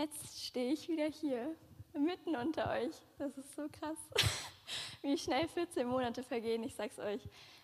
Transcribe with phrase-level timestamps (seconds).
[0.00, 1.54] jetzt stehe ich wieder hier,
[1.92, 2.94] mitten unter euch.
[3.18, 3.98] Das ist so krass,
[5.02, 7.20] wie schnell 14 Monate vergehen, ich sag's euch.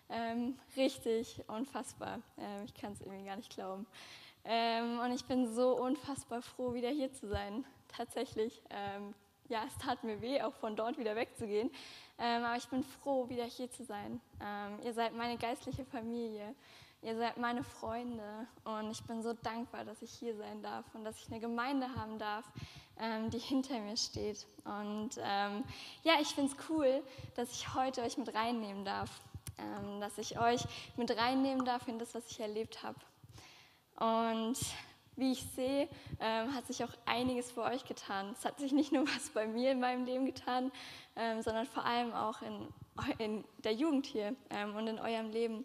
[0.09, 2.20] Ähm, richtig unfassbar.
[2.38, 3.86] Ähm, ich kann es irgendwie gar nicht glauben.
[4.44, 7.64] Ähm, und ich bin so unfassbar froh, wieder hier zu sein.
[7.88, 8.62] Tatsächlich.
[8.71, 9.14] Ähm,
[9.48, 11.71] ja, es tat mir weh, auch von dort wieder wegzugehen.
[12.18, 14.21] Ähm, aber ich bin froh, wieder hier zu sein.
[14.41, 16.55] Ähm, ihr seid meine geistliche Familie.
[17.07, 21.05] Ihr seid meine Freunde und ich bin so dankbar, dass ich hier sein darf und
[21.05, 22.45] dass ich eine Gemeinde haben darf,
[22.98, 24.45] ähm, die hinter mir steht.
[24.64, 25.62] Und ähm,
[26.02, 27.05] ja, ich finde es cool,
[27.37, 29.20] dass ich heute euch mit reinnehmen darf,
[29.56, 30.64] ähm, dass ich euch
[30.97, 32.98] mit reinnehmen darf in das, was ich erlebt habe.
[34.00, 34.59] Und
[35.14, 35.88] wie ich sehe,
[36.19, 38.34] ähm, hat sich auch einiges für euch getan.
[38.36, 40.73] Es hat sich nicht nur was bei mir in meinem Leben getan,
[41.14, 42.66] ähm, sondern vor allem auch in,
[43.19, 45.64] in der Jugend hier ähm, und in eurem Leben.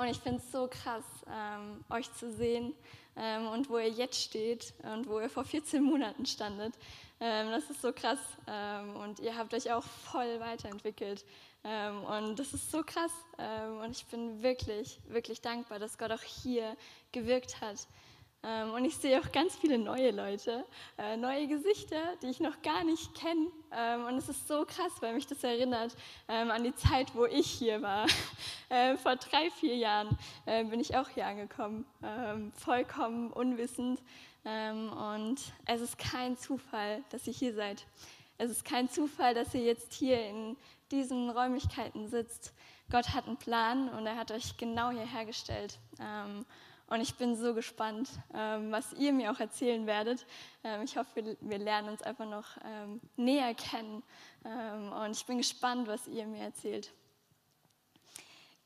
[0.00, 2.72] Und ich finde es so krass, ähm, euch zu sehen
[3.16, 6.72] ähm, und wo ihr jetzt steht und wo ihr vor 14 Monaten standet.
[7.20, 8.18] Ähm, das ist so krass.
[8.46, 11.22] Ähm, und ihr habt euch auch voll weiterentwickelt.
[11.64, 13.12] Ähm, und das ist so krass.
[13.36, 16.78] Ähm, und ich bin wirklich, wirklich dankbar, dass Gott auch hier
[17.12, 17.86] gewirkt hat.
[18.42, 20.64] Ähm, und ich sehe auch ganz viele neue Leute,
[20.96, 23.48] äh, neue Gesichter, die ich noch gar nicht kenne.
[23.70, 25.94] Ähm, und es ist so krass, weil mich das erinnert
[26.26, 28.06] ähm, an die Zeit, wo ich hier war.
[29.02, 31.84] vor drei, vier Jahren äh, bin ich auch hier angekommen,
[32.54, 34.00] vollkommen unwissend.
[34.44, 37.84] und es ist kein Zufall, dass ihr hier seid.
[38.38, 40.56] Es ist kein Zufall, dass ihr jetzt hier in
[40.92, 42.54] diesen Räumlichkeiten sitzt.
[42.90, 45.78] Gott hat einen Plan und er hat euch genau hierher gestellt.
[46.90, 50.26] Und ich bin so gespannt, ähm, was ihr mir auch erzählen werdet.
[50.64, 54.02] Ähm, ich hoffe, wir lernen uns einfach noch ähm, näher kennen.
[54.42, 56.90] Und ich bin gespannt, was ihr mir erzählt.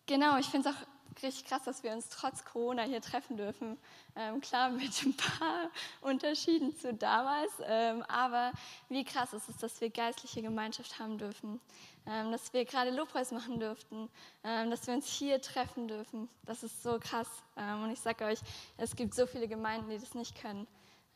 [0.07, 3.77] Genau, ich finde es auch richtig krass, dass wir uns trotz Corona hier treffen dürfen.
[4.41, 5.69] Klar, mit ein paar
[6.01, 7.61] Unterschieden zu damals,
[8.07, 8.53] aber
[8.89, 11.61] wie krass ist es, dass wir geistliche Gemeinschaft haben dürfen,
[12.33, 14.11] dass wir gerade Lobpreis machen dürften,
[14.43, 16.29] ähm, dass wir uns hier treffen dürfen.
[16.45, 17.29] Das ist so krass.
[17.57, 18.39] Ähm, und ich sage euch,
[18.77, 20.67] es gibt so viele Gemeinden, die das nicht können.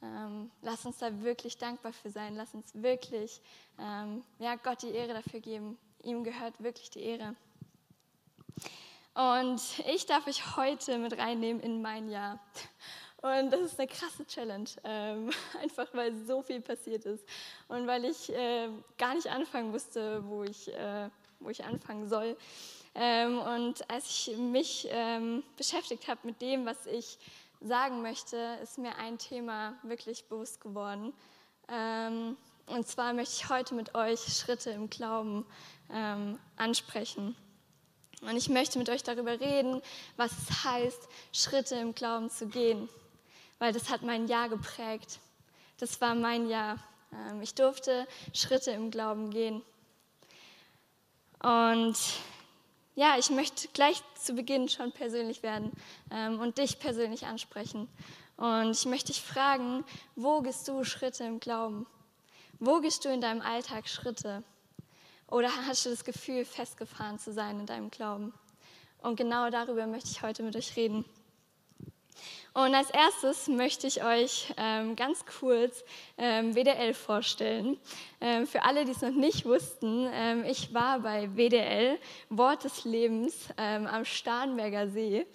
[0.02, 2.36] Ähm, lass uns da wirklich dankbar für sein.
[2.36, 3.40] Lass uns wirklich
[4.40, 5.78] ja, Gott die Ehre dafür geben.
[6.02, 7.36] Ihm gehört wirklich die Ehre.
[9.14, 12.40] Und ich darf euch heute mit reinnehmen in mein Jahr.
[13.28, 15.30] Und das ist eine krasse Challenge, ähm,
[15.62, 17.24] einfach weil so viel passiert ist
[17.68, 21.08] und weil ich äh, gar nicht anfangen wusste, wo ich, äh,
[21.40, 22.36] wo ich anfangen soll.
[22.94, 27.18] Ähm, und als ich mich ähm, beschäftigt habe mit dem, was ich
[27.60, 31.12] sagen möchte, ist mir ein Thema wirklich bewusst geworden.
[31.68, 35.46] Ähm, und zwar möchte ich heute mit euch Schritte im Glauben
[35.92, 37.36] ähm, ansprechen.
[38.22, 39.80] Und ich möchte mit euch darüber reden,
[40.16, 42.88] was es heißt, Schritte im Glauben zu gehen,
[43.58, 45.20] weil das hat mein Jahr geprägt.
[45.78, 46.78] Das war mein Jahr.
[47.12, 49.62] Ähm, ich durfte Schritte im Glauben gehen.
[51.42, 51.96] Und
[52.94, 55.72] ja, ich möchte gleich zu Beginn schon persönlich werden
[56.10, 57.88] ähm, und dich persönlich ansprechen.
[58.36, 59.84] Und ich möchte dich fragen,
[60.16, 61.86] wo gehst du Schritte im Glauben?
[62.58, 64.42] Wo gehst du in deinem Alltag Schritte?
[65.28, 68.32] Oder hast du das Gefühl, festgefahren zu sein in deinem Glauben?
[69.00, 71.04] Und genau darüber möchte ich heute mit euch reden.
[72.54, 75.84] Und als erstes möchte ich euch ähm, ganz kurz
[76.16, 77.78] ähm, WDL vorstellen.
[78.20, 81.98] Ähm, für alle, die es noch nicht wussten, ähm, ich war bei WDL,
[82.30, 85.26] Wort des Lebens, ähm, am Starnberger See.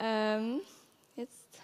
[0.00, 0.60] Ähm,
[1.14, 1.60] jetzt,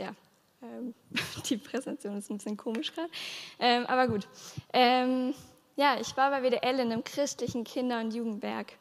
[0.00, 0.14] ja,
[1.48, 4.26] die Präsentation ist ein bisschen komisch gerade, aber gut.
[5.78, 8.72] Ja, ich war bei WDL in einem christlichen Kinder- und Jugendwerk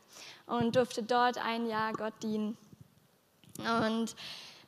[0.46, 2.58] und durfte dort ein Jahr Gott dienen.
[3.60, 4.16] Und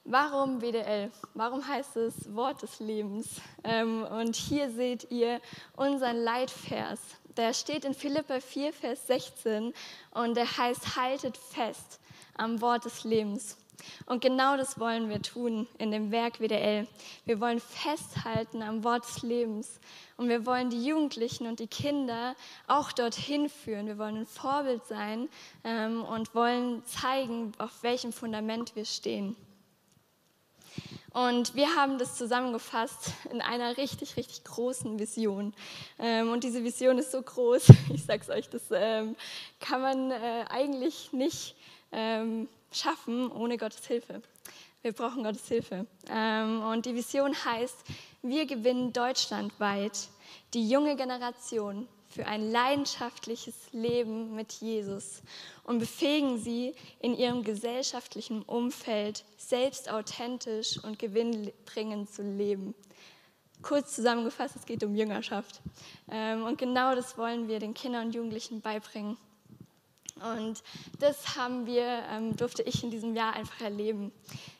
[0.05, 1.11] warum WDL?
[1.33, 3.41] Warum heißt es Wort des Lebens?
[3.63, 5.41] Ähm, und hier seht ihr
[5.75, 6.99] unseren Leitvers.
[7.35, 9.73] Der steht in Philippa 4, Vers 16
[10.11, 11.99] und der heißt, haltet fest
[12.35, 13.57] am Wort des Lebens.
[14.05, 16.87] Und genau das wollen wir tun in dem Werk WDL.
[17.25, 19.79] Wir wollen festhalten am Wort des Lebens.
[20.17, 22.35] Und wir wollen die Jugendlichen und die Kinder
[22.67, 23.85] auch dorthin führen.
[23.85, 25.29] Wir wollen ein Vorbild sein
[25.63, 29.35] ähm, und wollen zeigen, auf welchem Fundament wir stehen.
[31.11, 35.53] Und wir haben das zusammengefasst in einer richtig, richtig großen Vision.
[35.97, 39.15] Ähm, und diese Vision ist so groß, ich sage es euch, das ähm,
[39.59, 41.55] kann man äh, eigentlich nicht
[41.91, 44.21] ähm, schaffen ohne Gottes Hilfe.
[44.81, 45.85] Wir brauchen Gottes Hilfe.
[46.09, 47.77] Ähm, und die Vision heißt,
[48.21, 50.09] wir gewinnen deutschlandweit
[50.53, 55.21] die junge Generation für ein leidenschaftliches Leben mit Jesus
[55.63, 62.73] und befähigen sie in ihrem gesellschaftlichen Umfeld selbst authentisch und gewinnbringend zu leben.
[63.61, 65.61] kurz zusammengefasst, es geht um Jüngerschaft.
[66.09, 69.17] Ähm, und genau das wollen wir den Kindern und Jugendlichen beibringen.
[70.21, 70.63] Und
[70.99, 74.11] das haben wir, ähm, durfte ich in diesem Jahr einfach erleben.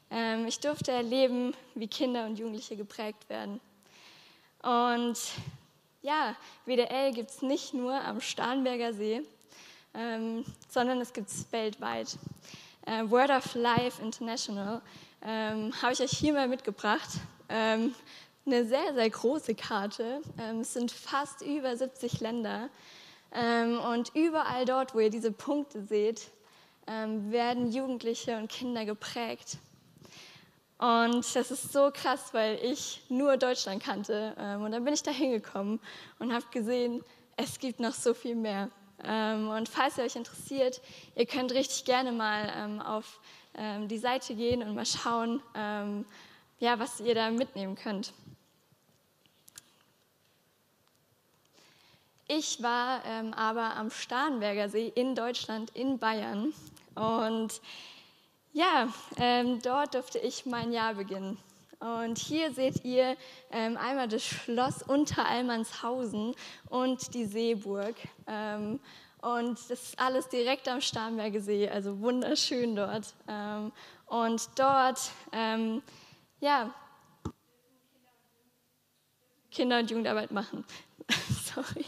[0.09, 3.59] Ähm, ich durfte erleben, wie Kinder und Jugendliche geprägt werden.
[4.61, 5.17] Und
[6.01, 9.21] ja, WDL gibt es nicht nur am Starnberger See,
[9.93, 12.17] ähm, sondern es gibt es weltweit.
[12.85, 14.81] Äh, Word of Life International
[15.21, 17.09] ähm, habe ich euch hier mal mitgebracht.
[17.49, 17.93] Ähm,
[18.45, 20.21] eine sehr, sehr große Karte.
[20.39, 22.69] Ähm, es sind fast über 70 Länder.
[23.33, 26.31] Ähm, und überall dort, wo ihr diese Punkte seht,
[26.87, 29.57] ähm, werden Jugendliche und Kinder geprägt.
[30.79, 34.35] Und das ist so krass, weil ich nur Deutschland kannte.
[34.37, 35.79] Ähm, und dann bin ich da hingekommen
[36.19, 37.03] und habe gesehen,
[37.35, 38.69] es gibt noch so viel mehr.
[38.99, 40.81] Und falls ihr euch interessiert,
[41.15, 43.19] ihr könnt richtig gerne mal auf
[43.55, 48.11] die Seite gehen und mal schauen, ja, was ihr da mitnehmen könnt.
[52.29, 56.53] Ich war ähm, aber am Starnberger See in Deutschland, in Bayern.
[56.95, 57.61] Und
[58.51, 61.37] ja, ähm, dort durfte ich mein Jahr beginnen.
[61.79, 63.15] Und hier seht ihr
[63.51, 66.35] ähm, einmal das Schloss Unteralmanshausen
[66.69, 67.95] und die Seeburg.
[68.25, 68.79] Ähm,
[69.21, 73.13] und das ist alles direkt am Starnberger See, also wunderschön dort.
[73.27, 73.71] Ähm,
[74.07, 75.81] und dort, ähm,
[76.39, 76.73] ja,
[79.51, 80.65] Kinder- und Jugendarbeit machen.
[81.55, 81.85] Sorry.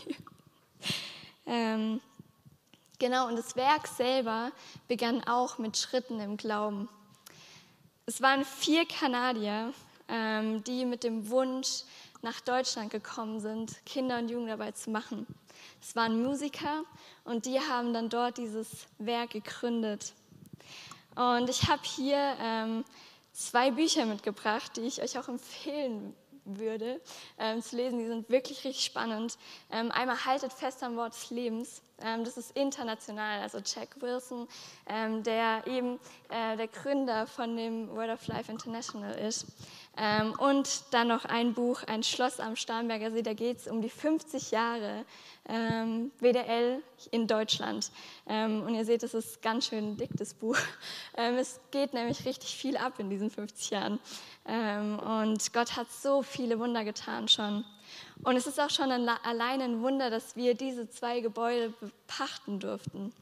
[1.51, 2.00] Ähm,
[3.00, 4.51] genau, und das Werk selber
[4.88, 6.88] begann auch mit Schritten im Glauben.
[8.06, 9.74] Es waren vier Kanadier,
[10.07, 11.86] ähm, die mit dem Wunsch
[12.22, 15.25] nach Deutschland gekommen sind, Kinder- und Jugendarbeit zu machen.
[15.81, 16.84] Es waren Musiker
[17.24, 20.13] und die haben dann dort dieses Werk gegründet.
[21.16, 22.86] Und ich habe hier ähm,
[23.34, 26.13] zwei Bücher mitgebracht, die ich euch auch empfehlen
[26.46, 27.02] würde,
[27.38, 28.00] ähm, zu lesen.
[28.00, 29.38] Die sind wirklich richtig spannend.
[29.72, 31.82] Ähm, einmal Haltet fest am Wort des Lebens.
[32.04, 34.48] Ähm, das ist international, also Jack Wilson,
[34.88, 36.00] ähm, der eben
[36.30, 39.48] äh, der Gründer von dem Word of Life International ist.
[39.98, 43.81] Ähm, und dann noch ein Buch, ein Schloss am Starnberger See, da geht es um
[43.81, 45.06] die 50 Jahre
[46.19, 47.92] WDL in Deutschland.
[48.25, 50.57] Und ihr seht, es ist ganz schön dick, das Buch.
[51.16, 54.00] Es geht nämlich richtig viel ab in diesen 50 Jahren.
[54.45, 57.66] Und Gott hat so viele Wunder getan schon.
[58.24, 61.74] Und es ist auch schon ein, allein ein Wunder, dass wir diese zwei Gebäude
[62.07, 63.13] pachten durften.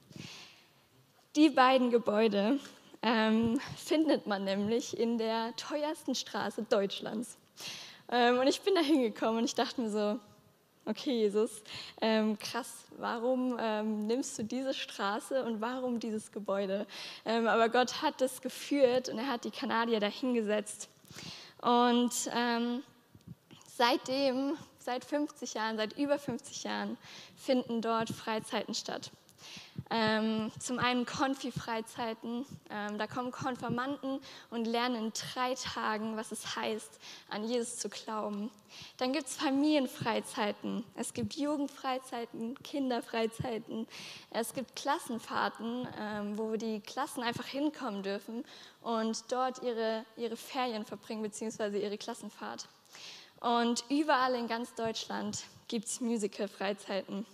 [1.35, 2.59] Die beiden Gebäude
[3.03, 7.37] ähm, findet man nämlich in der teuersten Straße Deutschlands.
[8.09, 10.19] Ähm, und ich bin da hingekommen und ich dachte mir so,
[10.85, 11.61] okay Jesus,
[12.01, 16.87] ähm, krass, warum ähm, nimmst du diese Straße und warum dieses Gebäude?
[17.25, 20.89] Ähm, aber Gott hat das geführt und er hat die Kanadier da hingesetzt.
[21.61, 22.83] Und ähm,
[23.75, 24.57] seitdem,
[24.87, 26.97] seit 50 Jahren, seit über 50 Jahren,
[27.35, 29.11] finden dort Freizeiten statt.
[29.89, 34.19] Ähm, zum einen Konfi-Freizeiten, ähm, da kommen Konfirmanden
[34.49, 36.99] und lernen in drei Tagen, was es heißt,
[37.29, 38.49] an Jesus zu glauben.
[38.97, 43.87] Dann gibt es Familienfreizeiten, es gibt Jugendfreizeiten, Kinderfreizeiten,
[44.31, 48.45] es gibt Klassenfahrten, ähm, wo die Klassen einfach hinkommen dürfen
[48.81, 52.67] und dort ihre, ihre Ferien verbringen, beziehungsweise ihre Klassenfahrt.
[53.39, 57.25] Und überall in ganz Deutschland gibt es Musical-Freizeiten.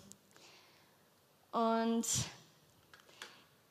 [1.52, 2.06] Und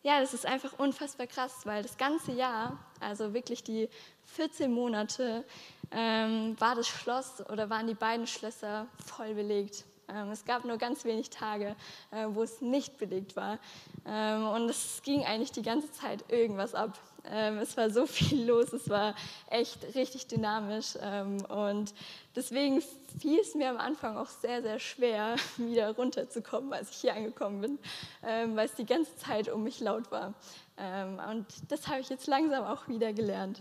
[0.02, 3.88] ja, das ist einfach unfassbar krass, weil das ganze Jahr, also wirklich die
[4.26, 5.44] 14 Monate,
[5.90, 9.84] ähm, war das Schloss oder waren die beiden Schlösser voll belegt.
[10.08, 11.76] Ähm, es gab nur ganz wenig Tage,
[12.10, 13.58] äh, wo es nicht belegt war.
[14.06, 16.98] Ähm, und es ging eigentlich die ganze Zeit irgendwas ab.
[17.24, 19.14] Ähm, es war so viel los, es war
[19.48, 20.96] echt richtig dynamisch.
[21.00, 21.94] Ähm, und
[22.34, 22.82] deswegen
[23.20, 27.60] fiel es mir am Anfang auch sehr, sehr schwer, wieder runterzukommen, als ich hier angekommen
[27.60, 27.78] bin,
[28.24, 30.34] ähm, weil es die ganze Zeit um mich laut war.
[31.30, 33.60] und das habe ich jetzt langsam auch wieder gelernt.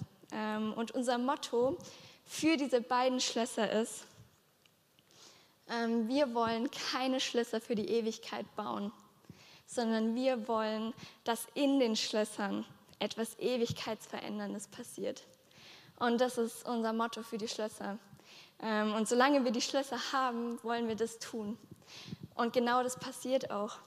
[0.76, 1.78] und unser Motto
[2.26, 4.06] für diese beiden Schlösser ist,
[5.68, 8.92] wir wollen keine Schlösser für die Ewigkeit bauen,
[9.68, 10.94] sondern wir wollen,
[11.26, 12.66] dass in den Schlössern
[13.02, 15.24] etwas Ewigkeitsveränderndes passiert.
[16.00, 17.98] Und das ist unser Motto für die Schlösser.
[18.62, 21.58] Ähm, und solange wir die Schlösser haben, wollen wir das tun.
[22.36, 23.78] Und genau das passiert auch.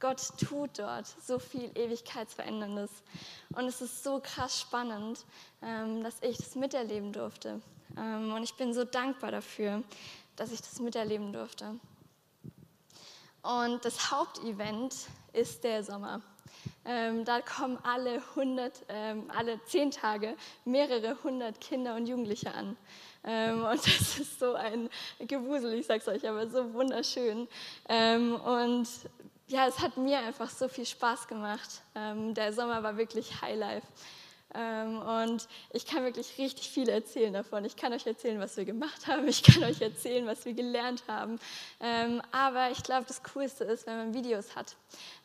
[0.00, 2.90] Gott tut dort so viel Ewigkeitsveränderndes.
[3.54, 5.24] Und es ist so krass spannend,
[5.62, 7.60] ähm, dass ich das miterleben durfte.
[7.96, 9.82] Ähm, und ich bin so dankbar dafür,
[10.36, 11.78] dass ich das miterleben durfte.
[13.42, 14.94] Und das Hauptevent
[15.32, 16.22] ist der Sommer.
[16.84, 22.76] Ähm, da kommen alle 100, ähm, alle zehn Tage mehrere hundert Kinder und Jugendliche an.
[23.24, 24.88] Ähm, und das ist so ein
[25.20, 27.48] Gewusel, ich sag's euch, aber so wunderschön.
[27.88, 28.88] Ähm, und
[29.48, 31.82] ja, es hat mir einfach so viel Spaß gemacht.
[31.94, 33.86] Ähm, der Sommer war wirklich Highlife.
[34.54, 37.64] Ähm, und ich kann wirklich richtig viel erzählen davon.
[37.64, 39.26] Ich kann euch erzählen, was wir gemacht haben.
[39.28, 41.38] Ich kann euch erzählen, was wir gelernt haben.
[41.80, 44.76] Ähm, aber ich glaube, das Coolste ist, wenn man Videos hat.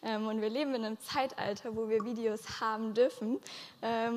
[0.02, 3.40] Ähm, und wir leben in einem Zeitalter, wo wir Videos haben dürfen.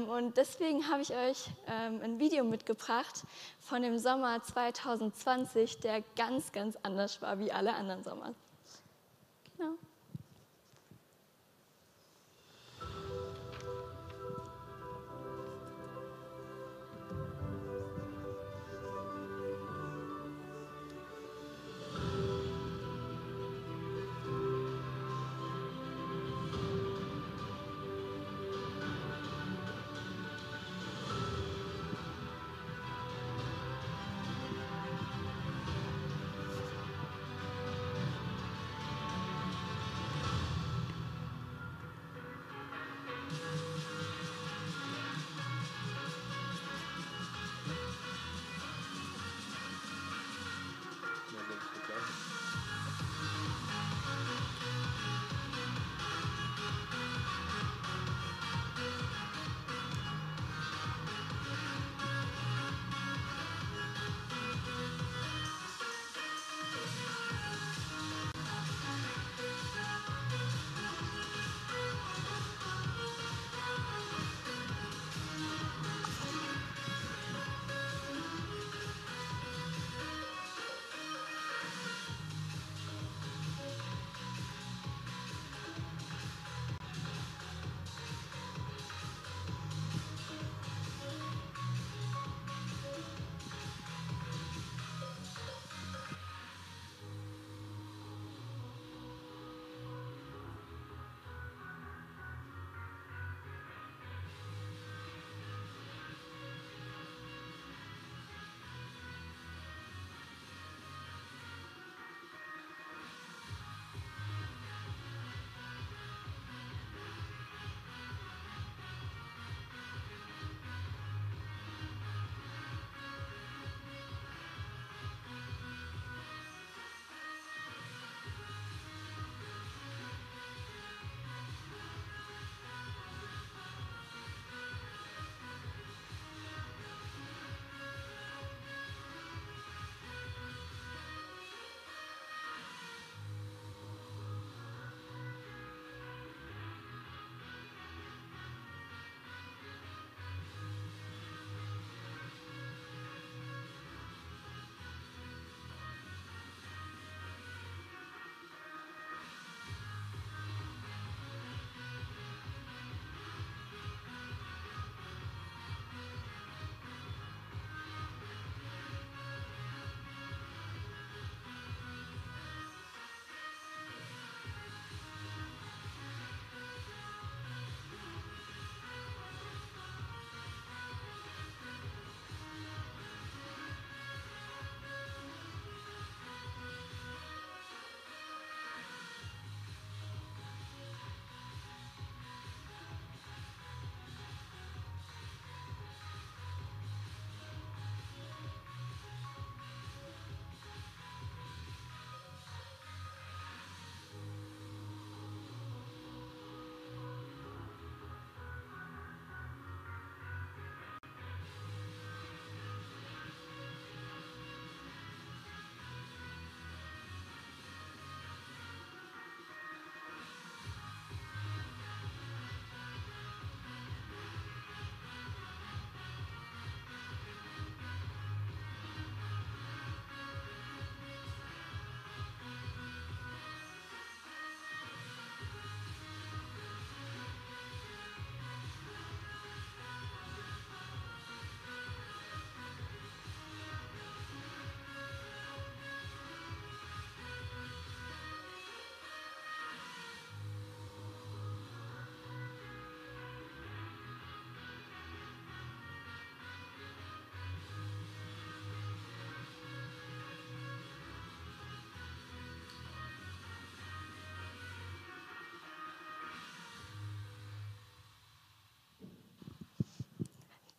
[0.09, 3.23] und deswegen habe ich euch ein Video mitgebracht
[3.61, 8.35] von dem Sommer 2020, der ganz, ganz anders war wie alle anderen Sommer.
[9.57, 9.77] Genau.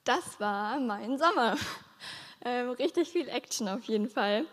[0.04, 1.56] Das war mein Sommer.
[2.44, 4.48] Ähm, richtig viel Action auf jeden Fall.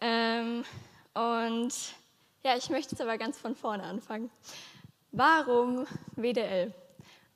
[0.00, 0.64] Ähm,
[1.12, 1.74] und
[2.44, 4.30] ja, ich möchte jetzt aber ganz von vorne anfangen.
[5.10, 6.72] Warum WDL?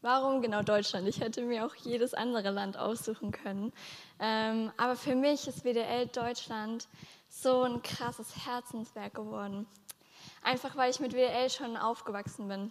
[0.00, 1.08] Warum genau Deutschland?
[1.08, 3.72] Ich hätte mir auch jedes andere Land aussuchen können.
[4.20, 6.86] Ähm, aber für mich ist WDL Deutschland
[7.28, 9.66] so ein krasses Herzenswerk geworden.
[10.42, 12.70] Einfach weil ich mit WDL schon aufgewachsen bin.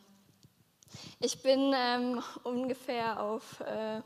[1.20, 4.02] Ich bin ähm, ungefähr auf äh,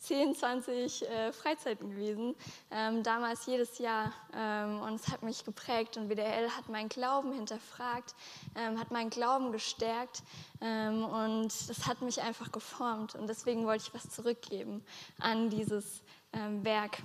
[0.00, 2.34] 10, 20 äh, Freizeiten gewesen,
[2.70, 4.12] ähm, damals jedes Jahr.
[4.34, 8.14] Ähm, und es hat mich geprägt und WDL hat meinen Glauben hinterfragt,
[8.56, 10.22] ähm, hat meinen Glauben gestärkt
[10.60, 13.14] ähm, und das hat mich einfach geformt.
[13.14, 14.82] Und deswegen wollte ich was zurückgeben
[15.18, 16.02] an dieses
[16.32, 16.98] ähm, Werk.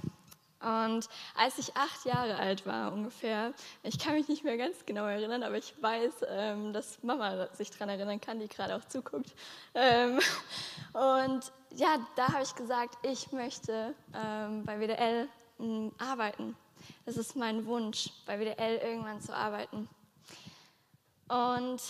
[0.61, 5.05] Und als ich acht Jahre alt war ungefähr, ich kann mich nicht mehr ganz genau
[5.05, 9.33] erinnern, aber ich weiß, ähm, dass Mama sich daran erinnern kann, die gerade auch zuguckt.
[9.73, 10.19] Ähm,
[10.93, 15.27] und ja, da habe ich gesagt, ich möchte ähm, bei WDL
[15.59, 16.55] m, arbeiten.
[17.05, 19.89] Das ist mein Wunsch, bei WDL irgendwann zu arbeiten.
[21.27, 21.81] Und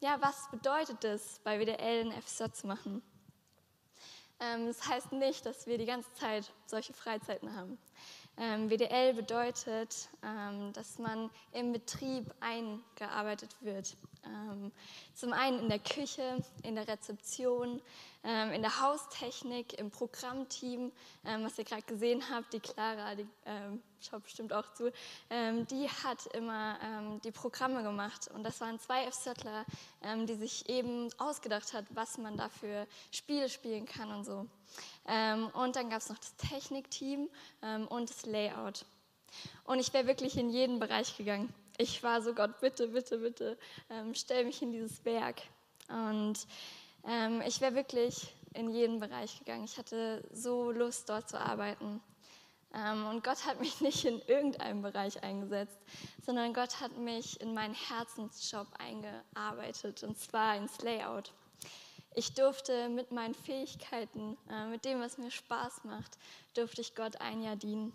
[0.00, 3.02] ja, was bedeutet es, bei WDL ein FSJ zu machen?
[4.42, 7.78] Ähm, das heißt nicht, dass wir die ganze Zeit solche Freizeiten haben.
[8.38, 13.96] Ähm, WDL bedeutet, ähm, dass man im Betrieb eingearbeitet wird.
[15.14, 17.82] zum einen in der Küche, in der Rezeption,
[18.24, 20.92] ähm, in der Haustechnik, im Programmteam,
[21.24, 24.92] ähm, was ihr gerade gesehen habt, die Clara, die ähm, schaut bestimmt auch zu,
[25.28, 29.08] ähm, die hat immer ähm, die Programme gemacht und das waren zwei
[30.02, 34.46] ähm, die sich eben ausgedacht hat, was man da für Spiele spielen kann und so.
[35.04, 37.28] Und dann gab es noch das Technikteam
[37.88, 38.84] und das Layout.
[39.64, 41.52] Und ich wäre wirklich in jeden Bereich gegangen.
[41.76, 43.58] Ich war so, Gott, bitte, bitte, bitte,
[44.12, 45.42] stell mich in dieses Werk.
[45.88, 46.46] Und
[47.04, 49.64] ähm, ich wäre wirklich in jeden Bereich gegangen.
[49.64, 52.00] Ich hatte so Lust, dort zu arbeiten.
[52.74, 55.78] Ähm, und Gott hat mich nicht in irgendeinem Bereich eingesetzt,
[56.24, 61.32] sondern Gott hat mich in meinen Herzensjob eingearbeitet, und zwar ins Layout.
[62.14, 66.18] Ich durfte mit meinen Fähigkeiten, äh, mit dem, was mir Spaß macht,
[66.54, 67.92] durfte ich Gott ein Jahr dienen.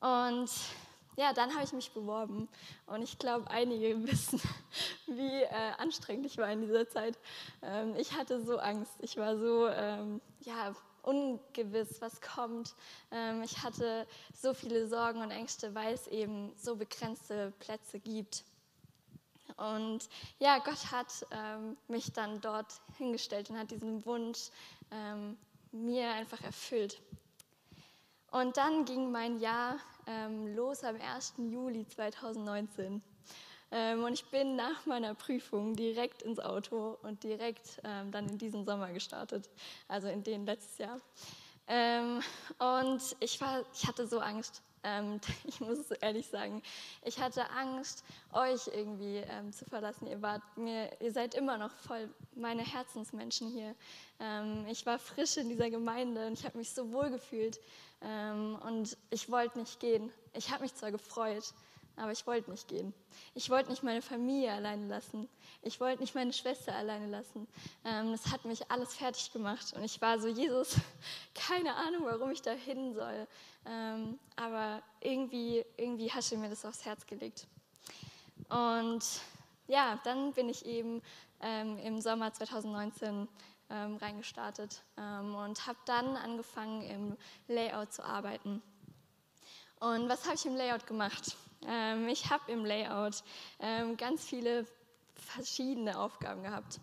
[0.00, 0.50] Und
[1.16, 2.48] ja, dann habe ich mich beworben
[2.86, 4.40] und ich glaube, einige wissen,
[5.06, 7.18] wie äh, anstrengend ich war in dieser Zeit.
[7.62, 12.74] Ähm, ich hatte so Angst, ich war so ähm, ja, ungewiss, was kommt.
[13.10, 18.44] Ähm, ich hatte so viele Sorgen und Ängste, weil es eben so begrenzte Plätze gibt.
[19.56, 24.50] Und ja, Gott hat ähm, mich dann dort hingestellt und hat diesen Wunsch
[24.90, 25.36] ähm,
[25.72, 27.00] mir einfach erfüllt.
[28.30, 31.34] Und dann ging mein Jahr ähm, los am 1.
[31.38, 33.02] Juli 2019.
[33.72, 38.38] Ähm, und ich bin nach meiner Prüfung direkt ins Auto und direkt ähm, dann in
[38.38, 39.48] diesen Sommer gestartet,
[39.88, 41.00] also in den letztes Jahr.
[41.66, 42.20] Ähm,
[42.58, 44.62] und ich, war, ich hatte so Angst.
[44.84, 46.62] Ähm, ich muss ehrlich sagen,
[47.04, 50.06] ich hatte Angst, euch irgendwie ähm, zu verlassen.
[50.06, 53.74] Ihr, wart mir, ihr seid immer noch voll meine Herzensmenschen hier.
[54.68, 57.58] ich war frisch in dieser Gemeinde und ich habe mich so wohl gefühlt.
[58.02, 60.12] Ähm, und ich wollte nicht gehen.
[60.34, 61.54] Ich habe mich zwar gefreut,
[61.96, 62.92] aber ich wollte nicht gehen.
[63.34, 65.28] Ich wollte nicht meine Familie alleine lassen.
[65.62, 67.48] Ich wollte nicht meine Schwester alleine lassen.
[67.84, 69.72] Ähm, das hat mich alles fertig gemacht.
[69.74, 70.76] Und ich war so, Jesus,
[71.34, 73.26] keine Ahnung, warum ich da hin soll.
[73.66, 77.46] Ähm, aber irgendwie, irgendwie hast du mir das aufs Herz gelegt.
[78.48, 79.04] Und
[79.66, 81.02] ja, dann bin ich eben
[81.40, 83.26] ähm, im Sommer 2019
[83.70, 87.16] ähm, reingestartet ähm, und habe dann angefangen im
[87.48, 88.62] Layout zu arbeiten.
[89.80, 91.36] Und was habe ich im Layout gemacht?
[91.66, 93.22] Ähm, ich habe im Layout
[93.60, 94.66] ähm, ganz viele
[95.14, 96.80] verschiedene Aufgaben gehabt.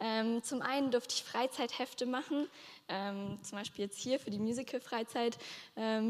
[0.00, 2.48] Ähm, zum einen durfte ich Freizeithefte machen,
[2.88, 5.38] ähm, zum Beispiel jetzt hier für die Musical-Freizeit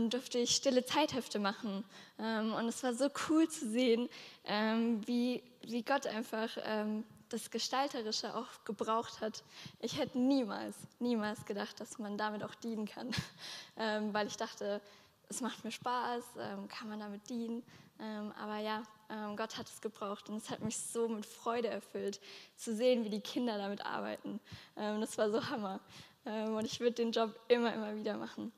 [0.08, 1.84] durfte ich stille Zeithefte machen.
[2.18, 4.08] und es war so cool zu sehen,
[5.06, 6.56] wie, wie Gott einfach
[7.30, 9.42] das Gestalterische auch gebraucht hat.
[9.80, 13.10] Ich hätte niemals, niemals gedacht, dass man damit auch dienen kann,
[13.76, 14.80] ähm, weil ich dachte,
[15.28, 17.62] es macht mir Spaß, ähm, kann man damit dienen.
[18.00, 21.68] Ähm, aber ja, ähm, Gott hat es gebraucht und es hat mich so mit Freude
[21.68, 22.20] erfüllt,
[22.56, 24.40] zu sehen, wie die Kinder damit arbeiten.
[24.76, 25.80] Ähm, das war so Hammer.
[26.24, 28.52] Ähm, und ich würde den Job immer, immer wieder machen.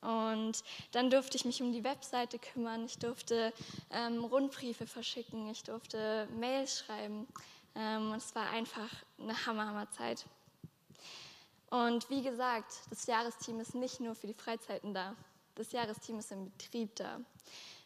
[0.00, 3.52] Und dann durfte ich mich um die Webseite kümmern, ich durfte
[3.92, 7.28] Rundbriefe verschicken, ich durfte Mails schreiben.
[7.76, 8.90] Ähm, und es war einfach
[9.20, 10.24] eine Hammer, Hammer Zeit.
[11.70, 15.14] Und wie gesagt, das Jahresteam ist nicht nur für die Freizeiten da.
[15.54, 17.20] Das Jahresteam ist im Betrieb da.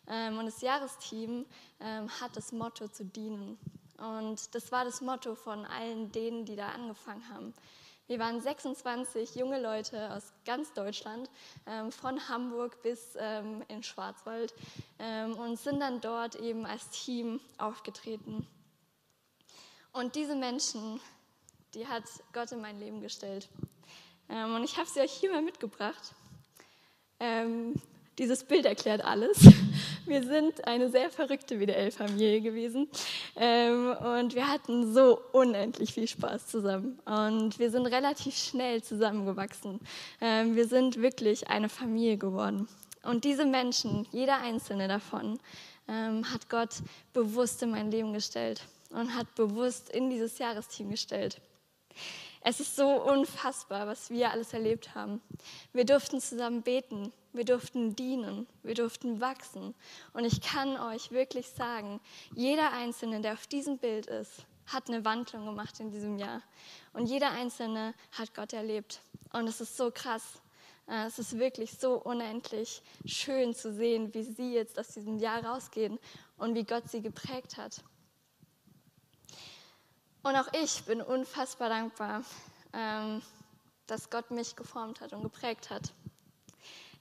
[0.08, 1.46] Ähm, und das Jahresteam
[1.80, 3.58] ähm, hat das Motto zu dienen.
[3.98, 7.54] Und das war das Motto von allen denen, die da angefangen haben.
[8.08, 11.28] Wir waren 26 junge Leute aus ganz Deutschland,
[11.66, 14.54] ähm, von Hamburg bis ähm, in Schwarzwald
[15.38, 18.46] und sind dann dort eben als Team aufgetreten.
[19.92, 21.00] Und diese Menschen,
[21.74, 23.48] die hat Gott in mein Leben gestellt.
[24.28, 26.14] Und ich habe sie euch hier mal mitgebracht.
[28.18, 29.36] Dieses Bild erklärt alles.
[30.06, 32.88] Wir sind eine sehr verrückte WDL-Familie gewesen
[33.34, 39.80] ähm, und wir hatten so unendlich viel Spaß zusammen und wir sind relativ schnell zusammengewachsen.
[40.20, 42.68] Ähm, wir sind wirklich eine Familie geworden.
[43.02, 45.40] Und diese Menschen, jeder einzelne davon,
[45.88, 46.76] ähm, hat Gott
[47.12, 51.40] bewusst in mein Leben gestellt und hat bewusst in dieses Jahresteam gestellt.
[52.48, 55.20] Es ist so unfassbar, was wir alles erlebt haben.
[55.72, 59.74] Wir durften zusammen beten, wir durften dienen, wir durften wachsen.
[60.12, 62.00] Und ich kann euch wirklich sagen,
[62.34, 66.42] jeder Einzelne, der auf diesem Bild ist, hat eine Wandlung gemacht in diesem Jahr.
[66.92, 69.00] Und jeder Einzelne hat Gott erlebt.
[69.32, 70.40] Und es ist so krass.
[70.88, 75.44] Äh, es ist wirklich so unendlich schön zu sehen, wie sie jetzt aus diesem Jahr
[75.44, 75.98] rausgehen
[76.36, 77.82] und wie Gott sie geprägt hat.
[80.22, 82.24] Und auch ich bin unfassbar dankbar,
[82.72, 83.22] ähm,
[83.86, 85.92] dass Gott mich geformt hat und geprägt hat.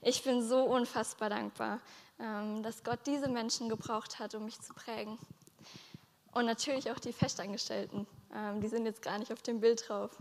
[0.08, 1.80] Ich bin so unfassbar dankbar,
[2.20, 5.18] ähm, dass Gott diese Menschen gebraucht hat, um mich zu prägen.
[6.30, 10.16] Und natürlich auch die Festangestellten, ähm, die sind jetzt gar nicht auf dem Bild drauf.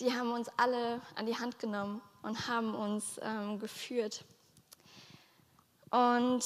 [0.00, 3.20] die haben uns alle an die Hand genommen und haben uns
[3.60, 4.24] geführt.
[5.90, 6.44] Und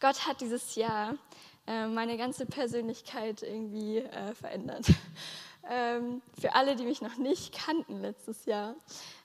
[0.00, 1.14] Gott hat dieses Jahr
[1.66, 4.86] äh, meine ganze Persönlichkeit irgendwie äh, verändert.
[5.70, 8.74] Ähm, für alle, die mich noch nicht kannten letztes Jahr.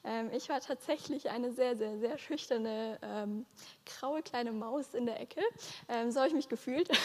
[0.03, 3.45] Ähm, ich war tatsächlich eine sehr, sehr, sehr schüchterne, ähm,
[3.85, 5.41] graue kleine Maus in der Ecke.
[5.87, 6.89] Ähm, so habe ich mich gefühlt.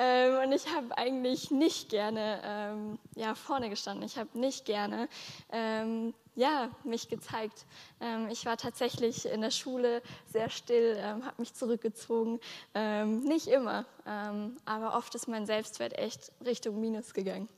[0.00, 4.06] Ähm, und ich habe eigentlich nicht gerne ähm, ja, vorne gestanden.
[4.06, 5.08] Ich habe nicht gerne
[6.36, 7.66] ja, mich gezeigt.
[8.30, 12.38] Ich war tatsächlich in der Schule sehr still, habe mich zurückgezogen.
[13.24, 13.86] Nicht immer,
[14.64, 17.48] aber oft ist mein Selbstwert echt Richtung Minus gegangen.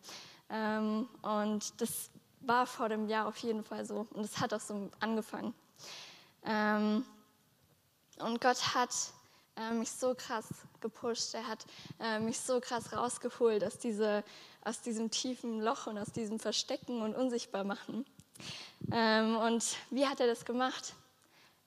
[0.50, 2.10] Ähm, und das
[2.40, 4.06] war vor dem Jahr auf jeden Fall so.
[4.10, 5.54] Und es hat auch so angefangen.
[6.44, 7.04] Ähm,
[8.18, 8.90] und Gott hat
[9.74, 10.46] mich so krass
[10.80, 11.34] gepusht.
[11.34, 11.66] Er hat
[12.22, 14.24] mich so krass rausgeholt aus, diese,
[14.64, 18.06] aus diesem tiefen Loch und aus diesem Verstecken und unsichtbar machen.
[18.92, 20.94] Ähm, und wie hat er das gemacht?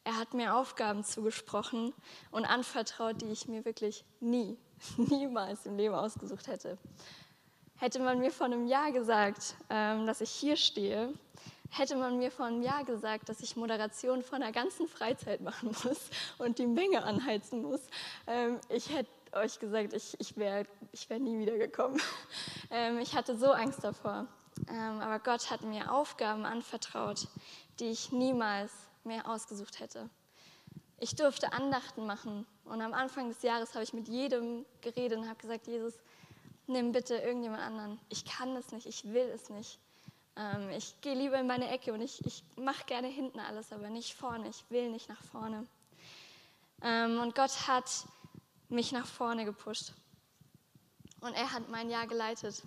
[0.03, 1.93] Er hat mir Aufgaben zugesprochen
[2.31, 4.57] und anvertraut, die ich mir wirklich nie,
[4.97, 6.77] niemals im Leben ausgesucht hätte.
[7.83, 11.13] Hätte man mir vor einem Jahr gesagt, ähm, dass ich hier stehe,
[11.69, 15.75] hätte man mir vor einem Jahr gesagt, dass ich Moderation von der ganzen Freizeit machen
[15.83, 17.81] muss und die Menge anheizen muss,
[18.25, 21.99] ähm, ich hätte euch gesagt, ich, ich wäre ich wär nie wieder gekommen.
[23.01, 24.27] ich hatte so Angst davor.
[24.69, 27.27] Ähm, aber Gott hat mir Aufgaben anvertraut,
[27.81, 28.71] die ich niemals
[29.03, 30.09] mehr ausgesucht hätte.
[31.01, 35.27] Ich durfte Andachten machen und am Anfang des Jahres habe ich mit jedem geredet und
[35.27, 35.95] habe gesagt, Jesus,
[36.67, 37.99] nimm bitte irgendjemand anderen.
[38.09, 39.79] Ich kann es nicht, ich will es nicht.
[40.35, 43.89] Ähm, ich gehe lieber in meine Ecke und ich, ich mache gerne hinten alles, aber
[43.89, 44.49] nicht vorne.
[44.49, 45.67] Ich will nicht nach vorne.
[46.81, 48.05] Ähm, und Gott hat
[48.69, 49.93] mich nach vorne gepusht.
[51.21, 52.63] Und er hat mein Jahr geleitet.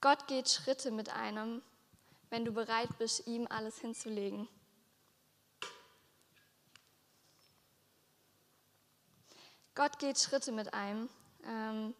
[0.00, 1.62] Gott geht Schritte mit einem,
[2.30, 4.46] wenn du bereit bist, ihm alles hinzulegen.
[9.74, 11.08] Gott geht Schritte mit einem
[11.48, 11.94] ähm,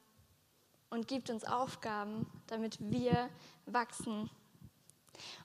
[0.90, 3.28] und gibt uns Aufgaben, damit wir
[3.66, 4.30] wachsen.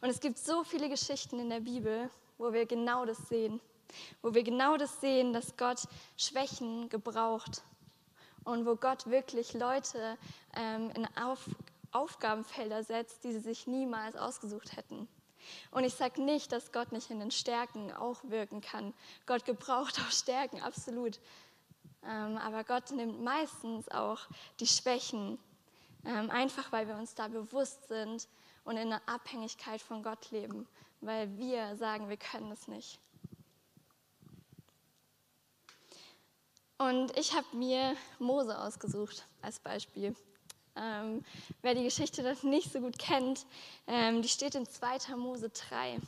[0.01, 3.59] Und es gibt so viele Geschichten in der Bibel, wo wir genau das sehen,
[4.21, 5.87] wo wir genau das sehen, dass Gott
[6.17, 7.63] Schwächen gebraucht
[8.43, 10.17] und wo Gott wirklich Leute
[10.55, 11.49] ähm, in auf,
[11.91, 15.07] Aufgabenfelder setzt, die sie sich niemals ausgesucht hätten.
[15.71, 18.93] Und ich sage nicht, dass Gott nicht in den Stärken auch wirken kann.
[19.25, 21.19] Gott gebraucht auch Stärken, absolut.
[22.03, 24.19] Ähm, aber Gott nimmt meistens auch
[24.59, 25.37] die Schwächen,
[26.05, 28.27] ähm, einfach weil wir uns da bewusst sind
[28.63, 30.67] und in der Abhängigkeit von Gott leben,
[31.01, 32.99] weil wir sagen, wir können es nicht.
[36.77, 40.15] Und ich habe mir Mose ausgesucht als Beispiel.
[40.75, 41.23] Ähm,
[41.61, 43.45] wer die Geschichte das nicht so gut kennt,
[43.85, 45.15] ähm, die steht in 2.
[45.15, 45.99] Mose 3.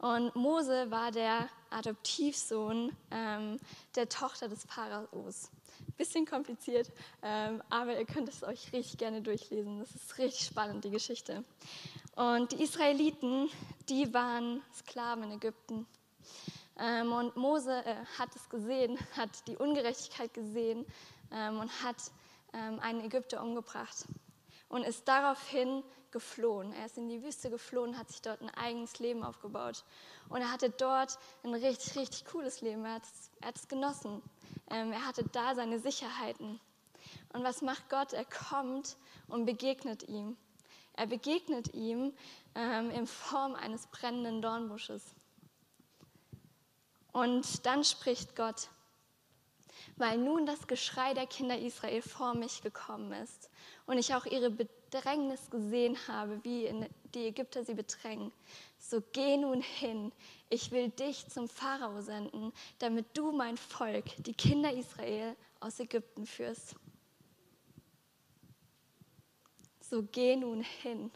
[0.00, 3.60] Und Mose war der Adoptivsohn ähm,
[3.96, 5.50] der Tochter des Pharaos.
[5.98, 6.90] Bisschen kompliziert,
[7.22, 9.78] ähm, aber ihr könnt es euch richtig gerne durchlesen.
[9.78, 11.44] Das ist richtig spannend, die Geschichte.
[12.16, 13.50] Und die Israeliten,
[13.90, 15.86] die waren Sklaven in Ägypten.
[16.78, 20.86] Ähm, und Mose äh, hat es gesehen, hat die Ungerechtigkeit gesehen
[21.30, 21.96] ähm, und hat
[22.54, 24.06] ähm, einen Ägypter umgebracht.
[24.70, 26.72] Und ist daraufhin geflohen.
[26.72, 29.84] Er ist in die Wüste geflohen, hat sich dort ein eigenes Leben aufgebaut.
[30.28, 32.84] Und er hatte dort ein richtig, richtig cooles Leben.
[32.84, 33.02] Er hat
[33.54, 34.22] es, genossen.
[34.70, 36.60] Ähm, er hatte da seine Sicherheiten.
[37.32, 38.12] Und was macht Gott?
[38.12, 38.96] Er kommt
[39.28, 40.36] und begegnet ihm.
[40.94, 42.12] Er begegnet ihm
[42.54, 45.02] ähm, in Form eines brennenden Dornbusches.
[47.12, 48.68] Und dann spricht Gott,
[50.00, 53.50] weil nun das Geschrei der Kinder Israel vor mich gekommen ist
[53.86, 56.72] und ich auch ihre Bedrängnis gesehen habe, wie
[57.14, 58.32] die Ägypter sie bedrängen.
[58.78, 60.10] So geh nun hin,
[60.48, 66.26] ich will dich zum Pharao senden, damit du mein Volk, die Kinder Israel, aus Ägypten
[66.26, 66.74] führst.
[69.80, 71.10] So geh nun hin.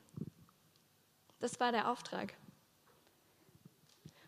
[1.41, 2.35] Das war der Auftrag.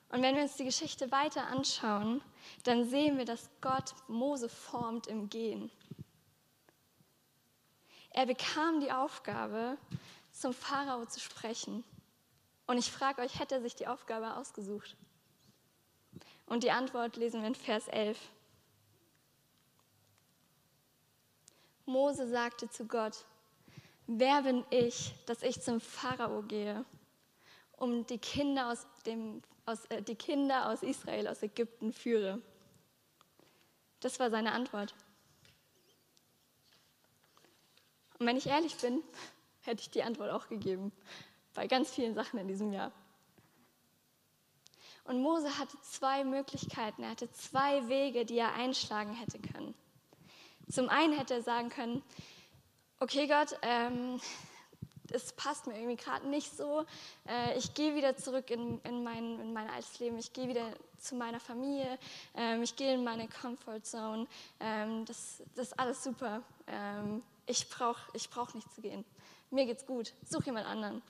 [0.09, 2.23] Und wenn wir uns die Geschichte weiter anschauen,
[2.65, 5.71] dann sehen wir, dass Gott Mose formt im Gehen.
[8.11, 9.77] Er bekam die Aufgabe,
[10.33, 11.85] zum Pharao zu sprechen.
[12.67, 14.97] Und ich frage euch, hätte er sich die Aufgabe ausgesucht?
[16.47, 18.19] Und die Antwort lesen wir in Vers 11.
[21.87, 23.25] Mose sagte zu Gott,
[24.07, 26.85] wer bin ich, dass ich zum Pharao gehe,
[27.77, 32.41] um die Kinder aus, dem, aus, äh, die Kinder aus Israel, aus Ägypten führe?
[34.01, 34.95] Das war seine Antwort.
[38.19, 39.03] Und wenn ich ehrlich bin,
[39.63, 40.93] hätte ich die Antwort auch gegeben.
[41.55, 42.93] Bei ganz vielen Sachen in diesem Jahr.
[45.05, 49.75] Und Mose hatte zwei Möglichkeiten, er hatte zwei Wege, die er einschlagen hätte können.
[50.69, 52.03] Zum einen hätte er sagen können,
[52.99, 54.21] okay Gott, ähm,
[55.13, 56.85] es passt mir irgendwie gerade nicht so,
[57.29, 60.73] äh, ich gehe wieder zurück in, in, mein, in mein altes Leben, ich gehe wieder
[60.99, 61.99] zu meiner Familie,
[62.35, 64.27] ähm, ich gehe in meine Comfort Zone,
[64.61, 66.43] ähm, das, das ist alles super.
[66.67, 69.05] Ähm, ich brauche ich brauch nicht zu gehen.
[69.51, 70.13] Mir geht's gut.
[70.29, 71.03] Such jemand anderen.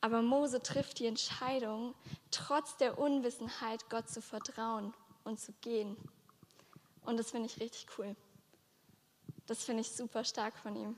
[0.00, 1.94] Aber Mose trifft die Entscheidung,
[2.30, 4.94] trotz der Unwissenheit Gott zu vertrauen
[5.24, 5.96] und zu gehen.
[7.04, 8.14] Und das finde ich richtig cool.
[9.46, 10.96] Das finde ich super stark von ihm.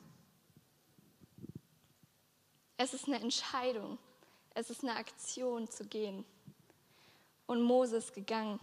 [2.80, 3.98] Es ist eine Entscheidung,
[4.54, 6.24] es ist eine Aktion zu gehen.
[7.46, 8.60] Und Mose ist gegangen.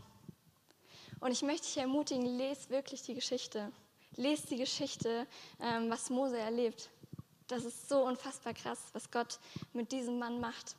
[1.20, 3.74] Und ich möchte dich ermutigen, lese wirklich die Geschichte.
[4.16, 5.28] Lest die Geschichte,
[5.60, 6.90] ähm, was Mose erlebt.
[7.48, 9.38] Das ist so unfassbar krass, was Gott
[9.74, 10.78] mit diesem Mann macht.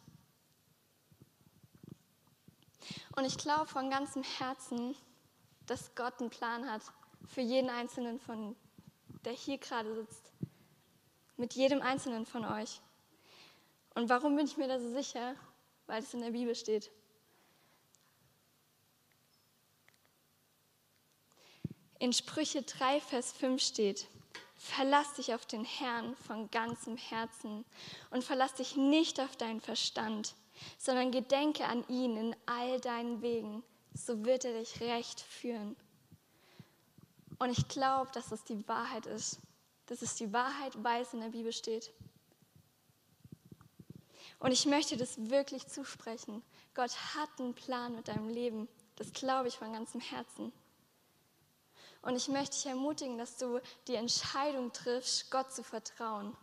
[3.17, 4.97] Und ich glaube von ganzem Herzen,
[5.67, 6.83] dass Gott einen Plan hat
[7.27, 8.57] für jeden Einzelnen von,
[9.27, 10.33] der hier gerade sitzt.
[11.37, 12.81] Mit jedem Einzelnen von euch.
[13.97, 15.35] Und warum bin ich mir da so sicher?
[15.87, 16.91] Weil es in der Bibel steht.
[21.99, 24.07] In Sprüche 3, Vers 5 steht,
[24.55, 27.65] verlass dich auf den Herrn von ganzem Herzen
[28.11, 30.35] und verlass dich nicht auf deinen Verstand,
[30.77, 33.63] sondern gedenke an ihn in all deinen Wegen,
[33.95, 35.75] so wird er dich recht führen.
[37.39, 39.39] Und ich glaube, dass das die Wahrheit ist,
[39.87, 41.95] dass es die Wahrheit, weil es in der Bibel steht.
[44.39, 46.43] Und ich möchte das wirklich zusprechen.
[46.75, 48.69] Gott hat einen Plan mit deinem Leben.
[48.97, 50.53] Das glaube ich von ganzem Herzen.
[52.03, 56.37] Und ich möchte dich ermutigen, dass du die Entscheidung triffst, Gott zu vertrauen.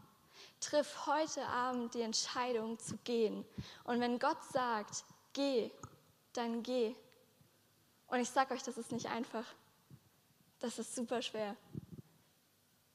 [0.59, 3.45] Triff heute Abend die Entscheidung zu gehen.
[3.83, 5.71] Und wenn Gott sagt, geh,
[6.33, 6.95] dann geh.
[8.07, 9.45] Und ich sage euch, das ist nicht einfach.
[10.59, 11.55] Das ist super schwer.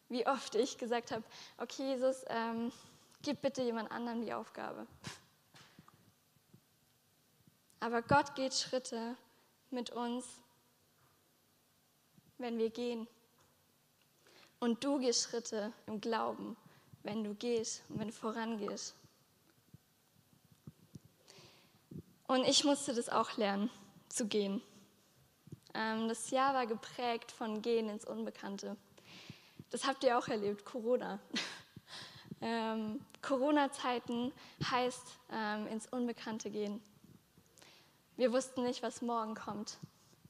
[0.09, 1.25] Wie oft ich gesagt habe,
[1.59, 2.73] okay Jesus, ähm,
[3.29, 4.87] gib bitte jemand anderen die Aufgabe.
[7.81, 9.17] Aber Gott geht Schritte
[9.71, 10.25] mit uns
[12.38, 13.07] wenn wir gehen.
[14.61, 16.57] Und du gehst Schritte im Glauben,
[17.03, 18.95] wenn du gehst und wenn du vorangehst.
[22.27, 23.71] Und ich musste das auch lernen,
[24.09, 24.62] zu gehen.
[25.75, 28.77] Ähm, das Jahr war geprägt von Gehen ins Unbekannte.
[29.71, 31.19] Das habt ihr auch erlebt, Corona.
[32.40, 34.33] Ähm, Corona-Zeiten
[34.70, 36.81] heißt ähm, ins Unbekannte gehen.
[38.16, 39.79] Wir wussten nicht, was morgen kommt.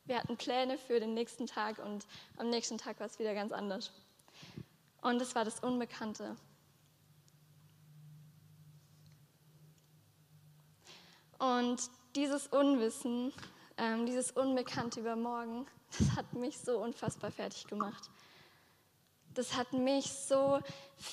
[0.05, 2.07] Wir hatten Pläne für den nächsten Tag und
[2.39, 3.93] am nächsten Tag war es wieder ganz anders.
[5.03, 6.37] Und es war das Unbekannte.
[11.39, 11.79] Und
[12.17, 13.33] dieses Unwissen,
[13.77, 15.67] ähm, dieses Unbekannte über morgen,
[15.99, 18.11] das hat mich so unfassbar fertig gemacht.
[19.39, 20.59] Das hat mich so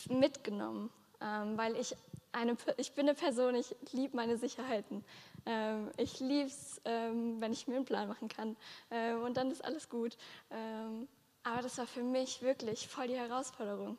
[0.10, 0.90] mitgenommen,
[1.22, 1.96] ähm, weil ich
[2.32, 5.06] eine, ich bin eine Person, ich liebe meine Sicherheiten.
[5.46, 8.58] Ähm, ich liebe es, ähm, wenn ich mir einen Plan machen kann
[8.90, 10.18] ähm, und dann ist alles gut.
[10.50, 11.08] Ähm,
[11.44, 13.96] aber das war für mich wirklich voll die Herausforderung.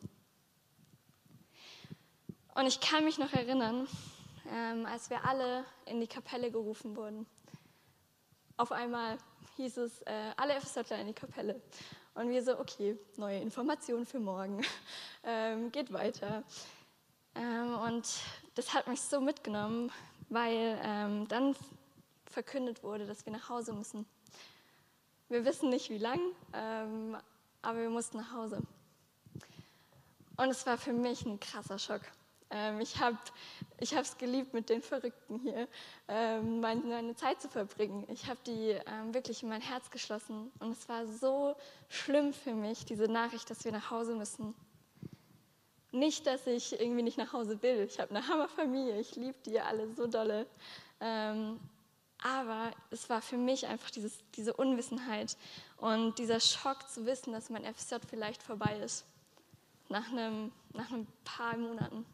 [2.57, 3.87] Und ich kann mich noch erinnern,
[4.51, 7.27] ähm, als wir alle in die Kapelle gerufen wurden.
[8.57, 9.19] Auf einmal
[9.57, 11.63] hieß es, äh, alle FSJler in die Kapelle.
[12.17, 14.63] Und wir so, okay, neue Informationen für morgen,
[15.23, 16.45] ähm, geht weiter.
[17.35, 18.09] Ähm, und
[18.55, 19.93] das hat mich so mitgenommen,
[20.31, 21.55] weil ähm, dann
[22.25, 24.07] verkündet wurde, dass wir nach Hause müssen.
[25.29, 26.19] Wir wissen nicht wie lang,
[26.55, 27.19] ähm,
[27.61, 28.63] aber wir mussten nach Hause.
[30.39, 32.01] Und es war für mich ein krasser Schock.
[32.51, 33.19] Ähm, ich habe
[33.79, 35.69] es geliebt, mit den Verrückten hier
[36.09, 38.05] ähm, meine, Zeit zu verbringen.
[38.09, 40.53] Ich habe die ähm, wirklich in mein Herz geschlossen.
[40.61, 41.57] Und es war so
[41.89, 44.55] schlimm für mich, diese Nachricht, dass wir nach Hause müssen.
[45.93, 47.87] Nicht, dass ich irgendwie nicht nach Hause will.
[47.89, 50.47] Ich habe eine Hammerfamilie, ich liebe die alle so dolle.
[51.01, 51.59] Ähm,
[52.23, 55.37] aber es war für mich einfach dieses, diese Unwissenheit
[55.77, 59.05] und dieser Schock zu wissen, dass mein FSJ vielleicht vorbei ist.
[59.89, 62.05] Nach, einem, nach ein paar Monaten.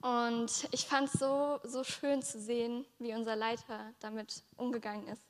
[0.00, 5.22] Und ich fand es so, so schön zu sehen, wie unser Leiter damit umgegangen ist.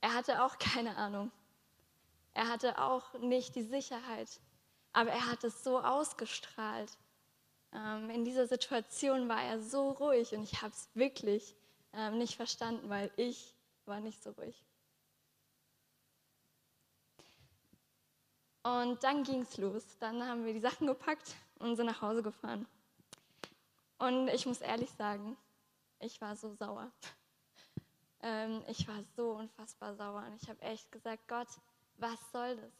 [0.00, 1.30] Er hatte auch keine Ahnung.
[2.34, 4.28] Er hatte auch nicht die Sicherheit,
[4.92, 6.98] aber er hat es so ausgestrahlt.
[7.72, 11.54] Ähm, in dieser Situation war er so ruhig und ich habe es wirklich
[11.92, 13.54] ähm, nicht verstanden, weil ich
[13.86, 14.62] war nicht so ruhig.
[18.62, 19.84] Und dann ging es los.
[20.00, 22.66] Dann haben wir die Sachen gepackt und sind nach Hause gefahren.
[23.98, 25.36] Und ich muss ehrlich sagen,
[26.00, 26.92] ich war so sauer.
[28.22, 30.24] Ähm, ich war so unfassbar sauer.
[30.26, 31.48] Und ich habe echt gesagt, Gott,
[31.98, 32.72] was soll das?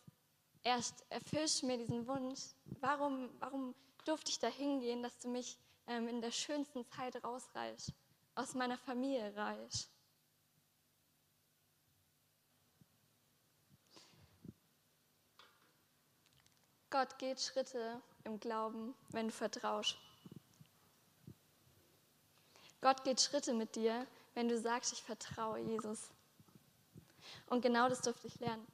[0.62, 2.40] Erst erfüllst mir diesen Wunsch.
[2.80, 3.74] Warum, warum
[4.06, 7.92] durfte ich da hingehen, dass du mich ähm, in der schönsten Zeit rausreißt,
[8.34, 9.90] aus meiner Familie reißt?
[16.90, 19.98] Gott geht Schritte im Glauben, wenn du vertraust.
[22.80, 26.10] Gott geht Schritte mit dir, wenn du sagst, ich vertraue Jesus.
[27.46, 28.66] Und genau das durfte ich lernen.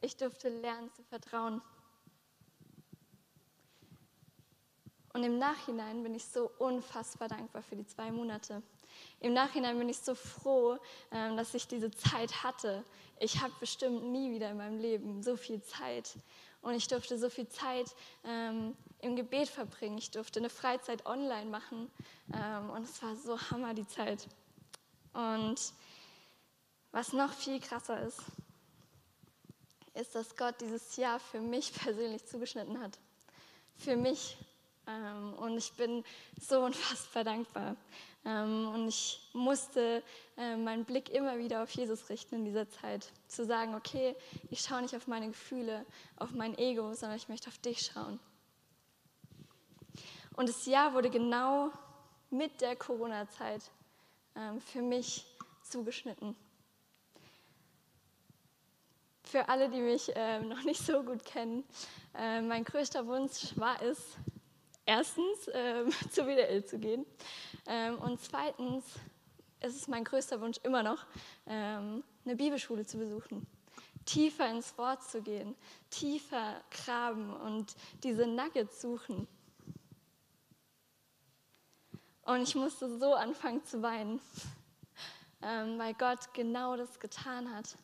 [0.00, 1.62] Ich durfte lernen zu vertrauen.
[5.12, 8.62] Und im Nachhinein bin ich so unfassbar dankbar für die zwei Monate.
[9.20, 10.78] Im Nachhinein bin ich so froh,
[11.12, 12.84] ähm, dass ich diese Zeit hatte.
[13.20, 16.18] Ich habe bestimmt nie wieder in meinem Leben so viel Zeit.
[16.64, 19.98] Und ich durfte so viel Zeit ähm, im Gebet verbringen.
[19.98, 21.90] Ich durfte eine Freizeit online machen.
[22.32, 24.26] Ähm, und es war so hammer die Zeit.
[25.12, 25.60] Und
[26.90, 28.18] was noch viel krasser ist,
[29.92, 32.98] ist, dass Gott dieses Jahr für mich persönlich zugeschnitten hat.
[33.76, 34.38] Für mich
[35.38, 36.04] und ich bin
[36.40, 37.76] so unfassbar dankbar.
[38.26, 40.02] Ähm, und ich musste
[40.36, 43.10] äh, meinen Blick immer wieder auf Jesus richten in dieser Zeit.
[43.28, 44.16] Zu sagen, okay,
[44.50, 45.84] ich schaue nicht auf meine Gefühle,
[46.16, 48.18] auf mein Ego, sondern ich möchte auf dich schauen.
[50.36, 51.70] Und das Jahr wurde genau
[52.30, 53.70] mit der Corona-Zeit
[54.36, 55.26] ähm, für mich
[55.62, 56.34] zugeschnitten.
[59.22, 60.08] Für alle, die mich
[60.42, 61.64] noch nicht so gut kennen,
[62.16, 64.16] äh, mein größter Wunsch war es,
[64.86, 67.06] erstens ähm, zur WDL zu gehen
[67.66, 68.84] ähm, und zweitens
[69.60, 71.06] ist es mein größter Wunsch immer noch,
[71.46, 73.46] ähm, eine Bibelschule zu besuchen.
[74.04, 75.54] Tiefer ins Wort zu gehen,
[75.88, 79.26] tiefer graben und diese Nuggets suchen.
[82.26, 84.20] Und ich musste so anfangen zu weinen,
[85.42, 87.76] ähm, weil Gott genau das getan hat.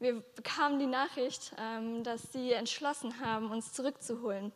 [0.00, 4.50] Wir bekamen die Nachricht, ähm, dass sie entschlossen haben, uns zurückzuholen.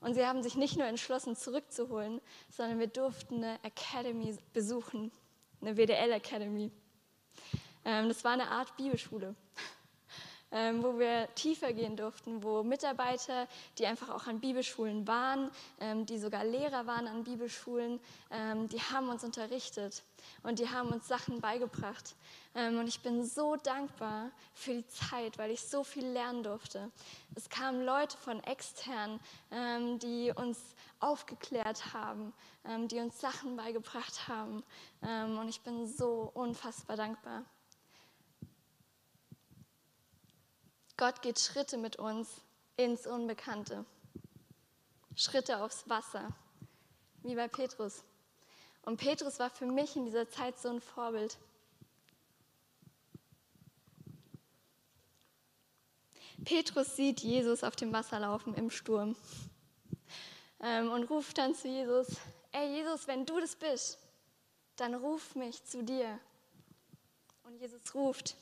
[0.00, 5.12] Und sie haben sich nicht nur entschlossen, zurückzuholen, sondern wir durften eine Academy besuchen,
[5.60, 6.72] eine WDL Academy.
[7.84, 9.34] Ähm, das war eine Art Bibelschule
[10.52, 13.46] ähm, wo wir tiefer gehen durften, wo Mitarbeiter,
[13.78, 18.80] die einfach auch an Bibelschulen waren, ähm, die sogar Lehrer waren an Bibelschulen, ähm, die
[18.80, 20.02] haben uns unterrichtet
[20.42, 22.16] und die haben uns Sachen beigebracht.
[22.54, 26.90] Ähm, und ich bin so dankbar für die Zeit, weil ich so viel lernen durfte.
[27.36, 29.20] Es kamen Leute von extern,
[29.52, 30.58] ähm, die uns
[30.98, 32.32] aufgeklärt haben,
[32.64, 34.62] ähm, die uns Sachen beigebracht haben.
[35.02, 37.44] und ich bin so unfassbar dankbar.
[41.00, 42.42] Gott geht Schritte mit uns
[42.76, 43.86] ins Unbekannte.
[45.16, 46.28] Schritte aufs Wasser,
[47.22, 48.04] wie bei Petrus.
[48.82, 51.38] Und Petrus war für mich in dieser Zeit so ein Vorbild.
[56.44, 59.16] Petrus sieht Jesus auf dem Wasser laufen im Sturm
[60.60, 62.08] ähm, und ruft dann zu Jesus,
[62.52, 63.98] ey Jesus, wenn du das bist,
[64.76, 66.20] dann ruf mich zu dir.
[67.44, 68.36] Und Jesus ruft,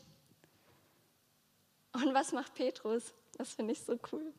[2.04, 3.12] und was macht Petrus?
[3.36, 4.32] Das finde ich so cool.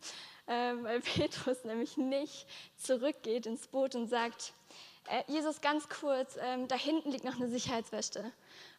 [0.48, 2.48] Ähm, weil Petrus nämlich nicht
[2.78, 4.54] zurückgeht ins Boot und sagt,
[5.10, 8.32] äh, Jesus, ganz kurz, ähm, da hinten liegt noch eine Sicherheitsweste.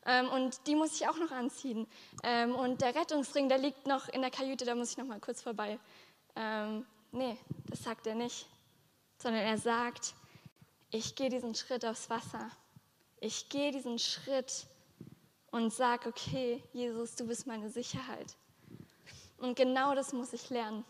[0.06, 1.86] Ähm, und die muss ich auch noch anziehen.
[2.22, 5.20] Ähm, und der Rettungsring, der liegt noch in der Kajüte, da muss ich noch mal
[5.20, 5.78] kurz vorbei.
[6.36, 7.36] Ähm, nee,
[7.68, 8.46] das sagt er nicht.
[9.18, 10.14] Sondern er sagt,
[10.90, 12.50] ich gehe diesen Schritt aufs Wasser.
[13.20, 14.66] Ich gehe diesen Schritt
[15.50, 18.36] und sage, okay, Jesus, du bist meine Sicherheit.
[19.40, 20.84] Und genau das muss ich lernen.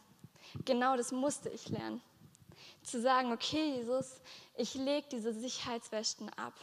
[0.64, 2.02] Genau das musste ich lernen.
[2.82, 4.20] Zu sagen, okay, Jesus,
[4.56, 6.54] ich lege diese Sicherheitswesten ab.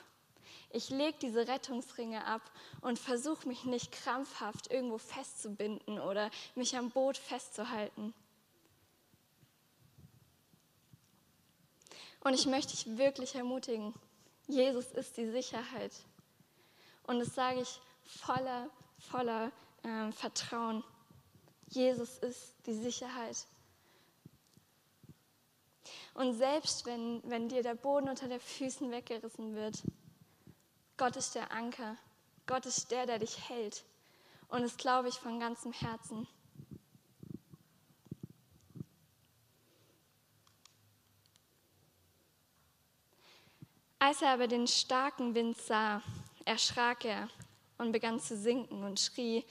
[0.69, 2.41] Ich lege diese Rettungsringe ab
[2.81, 8.13] und versuche mich nicht krampfhaft irgendwo festzubinden oder mich am Boot festzuhalten.
[12.19, 13.93] Und ich möchte dich wirklich ermutigen,
[14.47, 15.93] Jesus ist die Sicherheit.
[17.03, 18.69] Und das sage ich voller,
[18.99, 19.51] voller
[19.83, 20.83] äh, Vertrauen.
[21.67, 23.45] Jesus ist die Sicherheit.
[26.13, 29.83] Und selbst wenn, wenn dir der Boden unter den Füßen weggerissen wird,
[30.97, 31.95] Gott ist der Anker.
[32.47, 33.83] Gott ist der, der dich hält.
[34.47, 36.27] Und das glaube ich von ganzem Herzen.
[43.99, 46.01] Als er aber den starken Wind sah,
[46.45, 47.29] erschrak er
[47.77, 49.43] und begann zu sinken und schrie,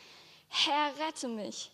[0.48, 1.70] Herr, rette mich.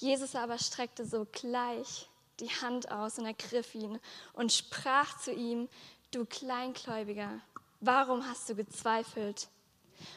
[0.00, 2.08] Jesus aber streckte sogleich
[2.40, 4.00] die Hand aus und ergriff ihn
[4.32, 5.68] und sprach zu ihm,
[6.10, 7.40] du Kleinkläubiger,
[7.80, 9.48] warum hast du gezweifelt?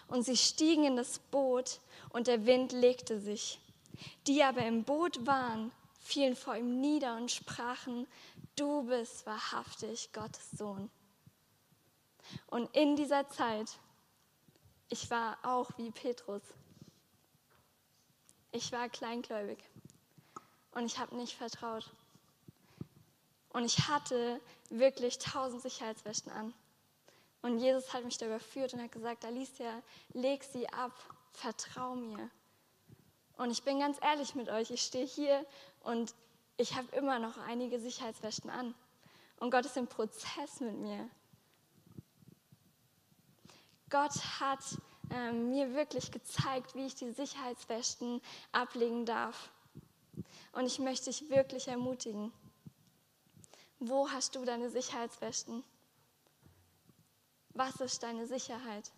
[0.08, 1.82] Und sie stiegen in das Boot
[2.12, 3.60] und der Wind legte sich.
[4.26, 8.08] Die aber im Boot waren, fielen vor ihm nieder und sprachen,
[8.56, 10.90] du bist wahrhaftig Gottes Sohn.
[12.48, 13.78] Und in dieser Zeit,
[14.88, 16.42] ich war auch wie Petrus.
[18.56, 19.58] Ich war kleingläubig
[20.74, 21.90] und ich habe nicht vertraut.
[23.50, 24.40] Und ich hatte
[24.70, 26.54] wirklich tausend Sicherheitswäschen an.
[27.42, 29.82] Und Jesus hat mich da überführt und hat gesagt, Alicia,
[30.14, 30.92] leg sie ab,
[31.32, 32.30] vertrau mir.
[33.38, 35.44] Und ich bin ganz ehrlich mit euch, ich stehe hier
[35.82, 36.14] und
[36.58, 38.76] ich habe immer noch einige Sicherheitswäschen an.
[39.40, 41.10] Und Gott ist im Prozess mit mir.
[43.90, 44.64] Gott hat
[45.10, 49.52] äh, mir wirklich gezeigt, wie ich die Sicherheitswästen ablegen darf.
[50.54, 52.32] Und ich möchte dich wirklich ermutigen.
[53.80, 55.64] Wo hast du deine Sicherheitswästen?
[57.50, 58.92] Was ist deine Sicherheit?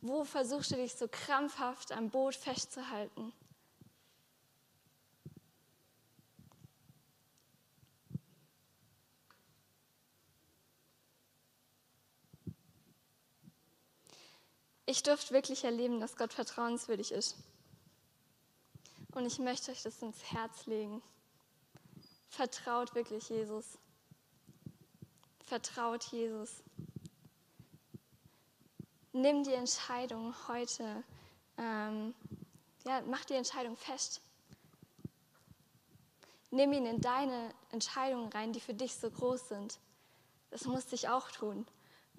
[0.00, 3.32] Wo versuchst du dich so krampfhaft am Boot festzuhalten?
[14.90, 17.36] Ich durfte wirklich erleben, dass Gott vertrauenswürdig ist.
[19.12, 21.02] Und ich möchte euch das ins Herz legen.
[22.28, 23.78] Vertraut wirklich Jesus.
[25.44, 26.62] Vertraut Jesus
[29.12, 31.02] nimm die Entscheidung heute,
[31.58, 32.14] ähm,
[32.84, 34.20] ja, mach die Entscheidung fest.
[36.50, 39.78] Nimm ihn in deine Entscheidungen rein, die für dich so groß sind.
[40.50, 41.66] Das musste ich auch tun,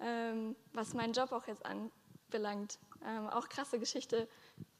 [0.00, 1.66] ähm, was meinen Job auch jetzt
[2.32, 2.78] anbelangt.
[3.04, 4.28] Ähm, auch krasse Geschichte,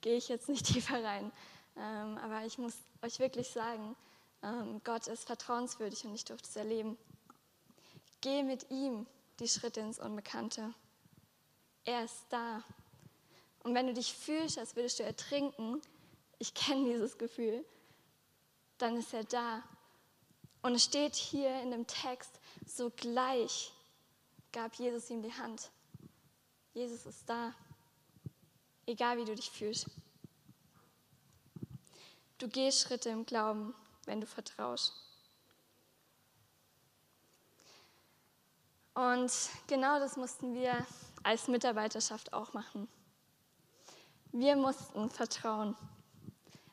[0.01, 1.31] gehe ich jetzt nicht tiefer rein.
[1.77, 3.97] Ähm, aber ich muss euch wirklich sagen,
[4.43, 6.97] ähm, Gott ist vertrauenswürdig und ich durfte es erleben.
[8.21, 9.07] Geh mit ihm
[9.41, 10.73] die Schritte ins Unbekannte.
[11.85, 12.63] Er ist da.
[13.65, 15.81] Und wenn du dich fühlst, als würdest du ertrinken,
[16.39, 17.65] ich kenne dieses Gefühl,
[18.79, 19.63] dann ist er da.
[20.63, 23.73] Und es steht hier in dem Text, sogleich
[24.53, 25.71] gab Jesus ihm die Hand.
[26.75, 27.53] Jesus ist da,
[28.87, 29.87] egal wie du dich fühlst.
[32.39, 33.75] Du gehst Schritte im Glauben,
[34.07, 34.95] wenn du vertraust.
[38.95, 39.33] Und
[39.67, 40.87] genau das mussten wir
[41.23, 42.89] als Mitarbeiterschaft auch machen.
[44.33, 45.77] Wir mussten vertrauen.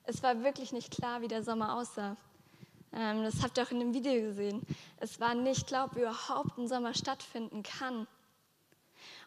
[0.04, 2.18] Es war wirklich nicht klar, wie der Sommer aussah.
[2.94, 4.66] Ähm, das habt ihr auch in dem Video gesehen.
[4.98, 8.08] Es war nicht klar, ob überhaupt ein Sommer stattfinden kann.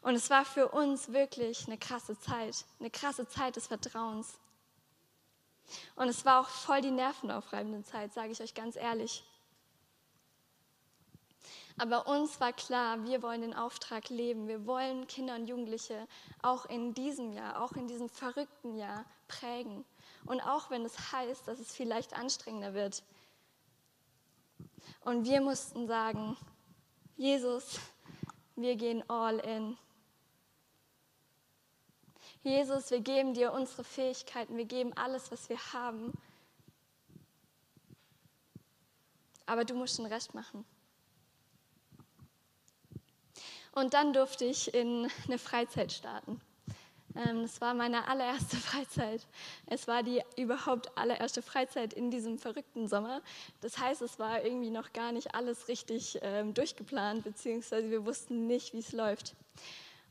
[0.02, 4.38] Und es war für uns wirklich eine krasse Zeit, eine krasse Zeit des Vertrauens.
[5.94, 9.24] Und es war auch voll die nervenaufreibende Zeit, sage ich euch ganz ehrlich.
[11.78, 14.46] Aber uns war klar, wir wollen den Auftrag leben.
[14.46, 16.06] Wir wollen Kinder und Jugendliche
[16.42, 19.84] auch in diesem Jahr, auch in diesem verrückten Jahr prägen.
[20.26, 23.02] Und auch wenn es heißt, dass es vielleicht anstrengender wird.
[25.00, 26.36] Und wir mussten sagen,
[27.16, 27.80] Jesus,
[28.54, 29.78] wir gehen all in.
[32.42, 36.12] Jesus, wir geben dir unsere Fähigkeiten, wir geben alles, was wir haben.
[39.52, 40.64] aber du musst den Rest machen.
[43.72, 46.40] Und dann durfte ich in eine Freizeit starten.
[47.14, 49.26] Ähm, das war meine allererste Freizeit.
[49.66, 53.20] Es war die überhaupt allererste Freizeit in diesem verrückten Sommer.
[53.60, 58.46] Das heißt, es war irgendwie noch gar nicht alles richtig ähm, durchgeplant, beziehungsweise wir wussten
[58.46, 59.34] nicht, wie es läuft.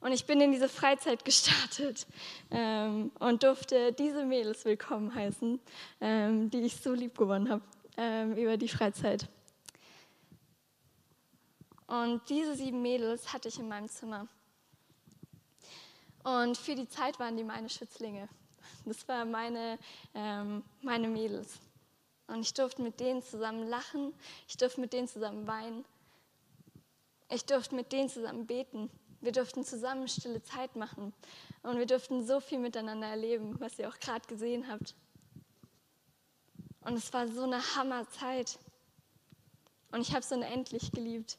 [0.02, 2.08] Und ich bin in diese Freizeit gestartet
[2.49, 5.60] ähm, und durfte diese Mädels willkommen heißen,
[6.02, 7.64] ähm, die ich so lieb gewonnen habe
[7.97, 9.28] ähm, über die Freizeit.
[11.86, 14.28] Und diese sieben Mädels hatte ich in meinem Zimmer.
[16.24, 18.28] Und für die Zeit waren die meine Schützlinge.
[18.86, 19.78] Das waren meine,
[20.16, 21.60] ähm, meine Mädels.
[22.28, 24.14] Und ich durfte mit denen zusammen lachen,
[24.47, 25.86] ich durfte mit denen zusammen weinen,
[27.30, 28.89] ich durfte mit denen zusammen beten.
[29.22, 31.13] Wir durften zusammen stille Zeit machen
[31.63, 34.95] und wir durften so viel miteinander erleben, was ihr auch gerade gesehen habt.
[36.82, 38.57] Und es war so eine Hammerzeit.
[39.91, 41.38] Und ich habe es unendlich geliebt.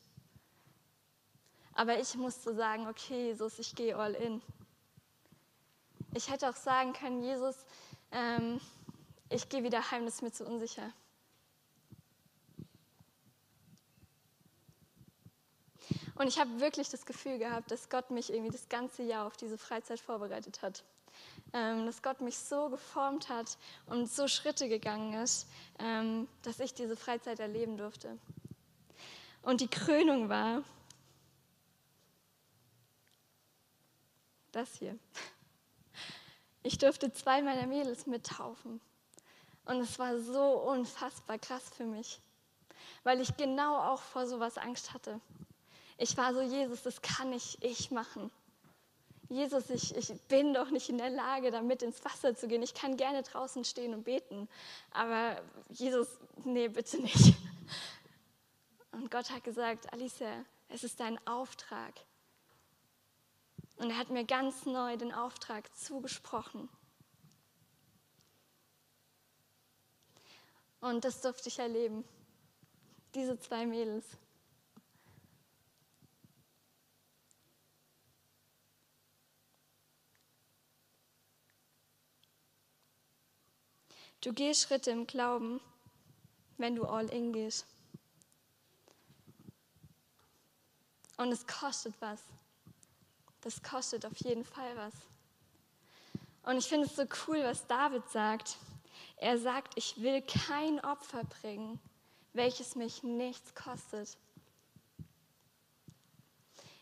[1.74, 4.40] Aber ich musste sagen, okay, Jesus, ich gehe all in.
[6.14, 7.56] Ich hätte auch sagen können, Jesus,
[8.12, 8.60] ähm,
[9.30, 10.92] ich gehe wieder heim, das ist mir zu unsicher.
[16.22, 19.36] Und ich habe wirklich das Gefühl gehabt, dass Gott mich irgendwie das ganze Jahr auf
[19.36, 20.84] diese Freizeit vorbereitet hat.
[21.52, 25.48] Ähm, dass Gott mich so geformt hat und so Schritte gegangen ist,
[25.80, 28.16] ähm, dass ich diese Freizeit erleben durfte.
[29.42, 30.62] Und die Krönung war
[34.52, 34.96] das hier.
[36.62, 38.80] Ich durfte zwei meiner Mädels mittaufen.
[39.64, 42.20] Und es war so unfassbar krass für mich,
[43.02, 45.20] weil ich genau auch vor sowas Angst hatte.
[45.98, 48.30] Ich war so, Jesus, das kann nicht ich machen.
[49.28, 52.62] Jesus, ich, ich bin doch nicht in der Lage, damit ins Wasser zu gehen.
[52.62, 54.48] Ich kann gerne draußen stehen und beten,
[54.90, 55.40] aber
[55.70, 56.08] Jesus,
[56.44, 57.34] nee, bitte nicht.
[58.92, 61.94] Und Gott hat gesagt, Alicia, es ist dein Auftrag.
[63.78, 66.68] Und er hat mir ganz neu den Auftrag zugesprochen.
[70.80, 72.04] Und das durfte ich erleben.
[73.14, 74.04] Diese zwei Mädels.
[84.22, 85.60] Du gehst Schritte im Glauben,
[86.56, 87.66] wenn du all in gehst.
[91.18, 92.20] Und es kostet was
[93.42, 94.94] das kostet auf jeden Fall was.
[96.44, 98.56] Und ich finde es so cool, was David sagt.
[99.16, 101.78] Er sagt, ich will kein Opfer bringen,
[102.32, 104.16] welches mich nichts kostet.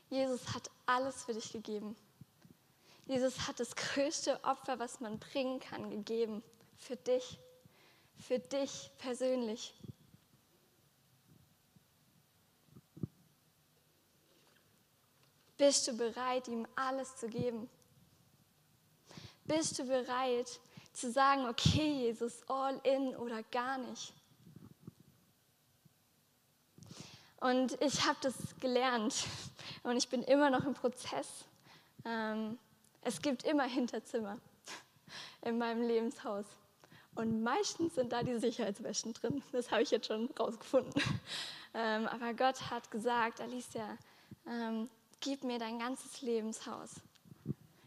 [0.09, 1.97] Jesus hat alles für dich gegeben.
[3.07, 6.43] Jesus hat das größte Opfer, was man bringen kann, gegeben.
[6.81, 7.39] Für dich.
[8.19, 9.73] Für dich persönlich.
[15.57, 17.69] Bist du bereit, ihm alles zu geben?
[19.45, 20.59] Bist du bereit
[20.93, 24.15] zu sagen, okay, Jesus, all in oder gar nicht?
[27.41, 29.27] Und ich habe das gelernt
[29.83, 31.45] und ich bin immer noch im Prozess.
[32.05, 32.59] Ähm,
[33.03, 34.39] es gibt immer Hinterzimmer
[35.43, 36.47] in meinem Lebenshaus.
[37.15, 39.43] Und meistens sind da die Sicherheitswäschen drin.
[39.53, 41.03] Das habe ich jetzt schon rausgefunden.
[41.73, 43.97] Ähm, aber Gott hat gesagt, Alicia,
[44.45, 44.91] ähm,
[45.21, 46.97] gib mir dein ganzes Lebenshaus.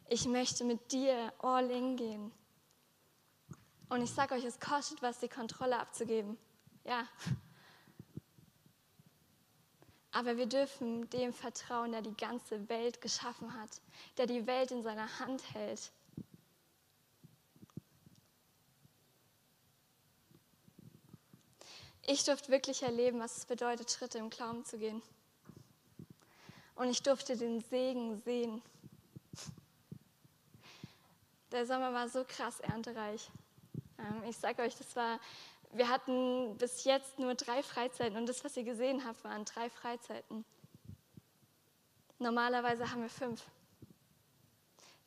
[0.08, 2.32] Ich möchte mit dir all in gehen.
[3.90, 6.38] Und ich sage euch, es kostet was, die Kontrolle abzugeben.
[6.86, 7.06] Ja.
[10.12, 13.82] Aber wir dürfen dem vertrauen, der die ganze Welt geschaffen hat,
[14.18, 15.92] der die Welt in seiner Hand hält.
[22.06, 25.02] Ich durfte wirklich erleben, was es bedeutet, Schritte im Glauben zu gehen
[26.76, 28.62] und ich durfte den Segen sehen.
[31.52, 33.30] Der Sommer war so krass erntereich.
[34.00, 35.20] Ähm, ich sage euch, das war,
[35.72, 39.70] wir hatten bis jetzt nur drei Freizeiten und das, was ihr gesehen habt, waren drei
[39.70, 40.44] Freizeiten.
[42.20, 43.46] Normalerweise haben wir fünf.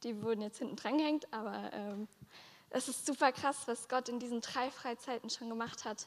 [0.02, 2.08] Die wurden jetzt hinten dran gehängt, aber ähm,
[2.70, 6.06] es ist super krass, was Gott in diesen drei Freizeiten schon gemacht hat.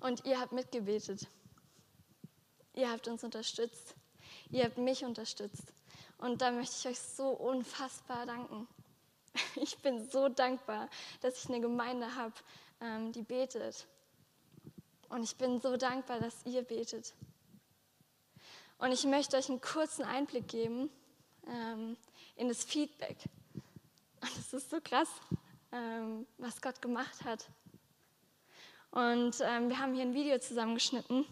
[0.00, 1.26] Und ihr habt mitgebetet.
[2.74, 3.94] Ihr habt uns unterstützt.
[4.50, 5.72] Ihr habt mich unterstützt.
[6.18, 8.68] Und da möchte ich euch so unfassbar danken.
[9.56, 10.88] Ich bin so dankbar,
[11.20, 12.34] dass ich eine Gemeinde habe,
[12.80, 13.86] ähm, die betet.
[15.08, 17.14] Und ich bin so dankbar, dass ihr betet.
[18.78, 20.90] Und ich möchte euch einen kurzen Einblick geben
[21.46, 21.96] ähm,
[22.36, 23.16] in das Feedback.
[24.20, 25.08] Und es ist so krass,
[25.72, 27.48] ähm, was Gott gemacht hat.
[28.98, 31.24] Und ähm, wir haben hier ein Video zusammengeschnitten,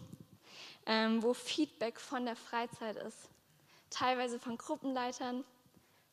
[0.85, 3.27] ähm, wo Feedback von der Freizeit ist.
[3.89, 5.43] Teilweise von Gruppenleitern,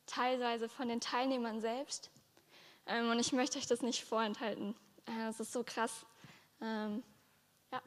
[0.05, 2.09] teilweise von den Teilnehmern selbst.
[2.85, 4.75] Ähm, und ich möchte euch das nicht vorenthalten.
[5.05, 6.05] Äh, das ist so krass.
[6.61, 7.03] Ähm,
[7.71, 7.81] ja.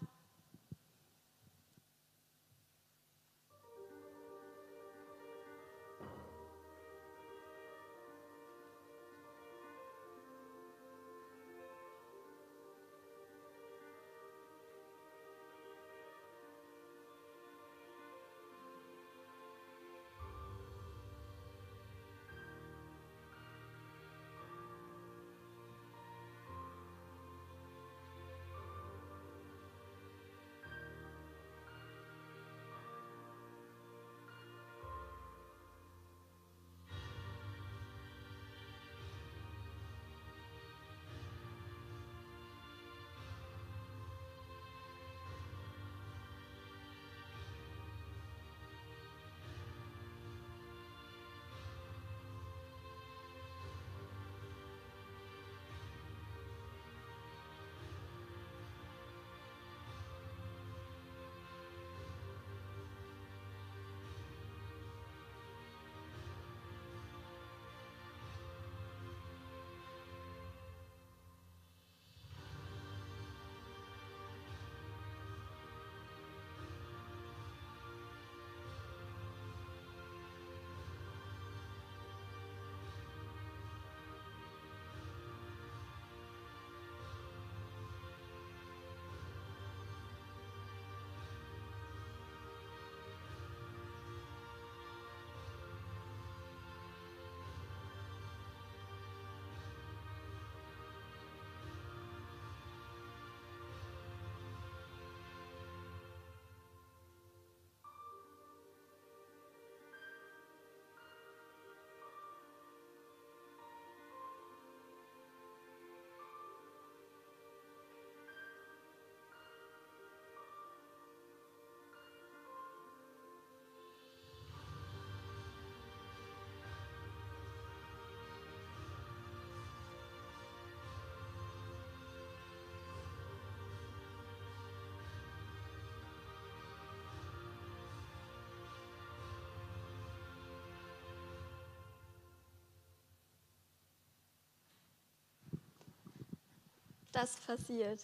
[147.13, 148.01] Das passiert,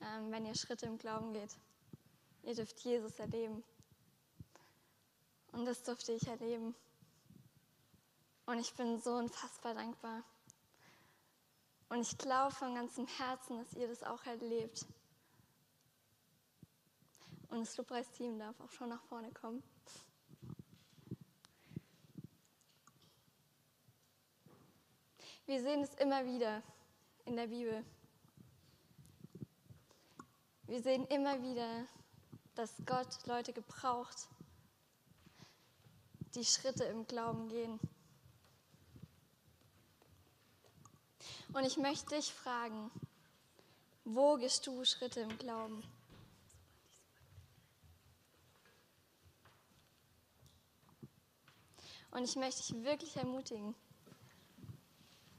[0.00, 1.56] ähm, wenn ihr Schritte im Glauben geht.
[2.42, 3.62] Ihr dürft Jesus erleben.
[5.52, 6.74] Und das durfte ich erleben.
[8.46, 10.24] Und ich bin so unfassbar dankbar.
[11.88, 14.86] Und ich glaube von ganzem Herzen, dass ihr das auch erlebt.
[17.50, 19.62] Und das Lobpreisteam darf auch schon nach vorne kommen.
[25.44, 26.62] Wir sehen es immer wieder
[27.26, 27.84] in der Bibel.
[30.72, 31.86] Wir sehen immer wieder,
[32.54, 34.26] dass Gott Leute gebraucht,
[36.34, 37.78] die Schritte im Glauben gehen.
[41.52, 42.90] Und ich möchte dich fragen,
[44.06, 45.84] wo gehst du Schritte im Glauben?
[52.12, 53.74] Und ich möchte dich wirklich ermutigen,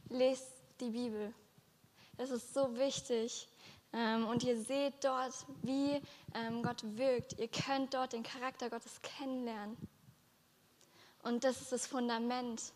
[0.10, 1.34] lest die Bibel.
[2.18, 3.48] Es ist so wichtig,
[3.94, 6.02] und ihr seht dort, wie
[6.34, 7.34] ähm, Gott wirkt.
[7.40, 9.78] Ihr könnt dort den Charakter Gottes kennenlernen.
[11.22, 12.74] Und das ist das Fundament.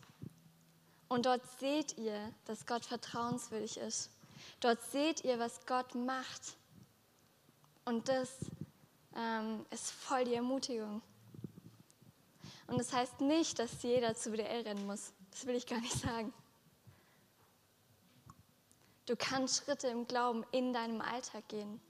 [1.08, 4.10] Und dort seht ihr, dass Gott vertrauenswürdig ist.
[4.60, 6.56] Dort seht ihr, was Gott macht.
[7.84, 8.28] Und das
[9.16, 11.02] ähm, ist voll die Ermutigung.
[12.68, 15.12] Und das heißt nicht, dass jeder zu WDL rennen muss.
[15.30, 16.32] Das will ich gar nicht sagen.
[19.08, 21.80] Du kannst Schritte im Glauben in deinem Alltag gehen.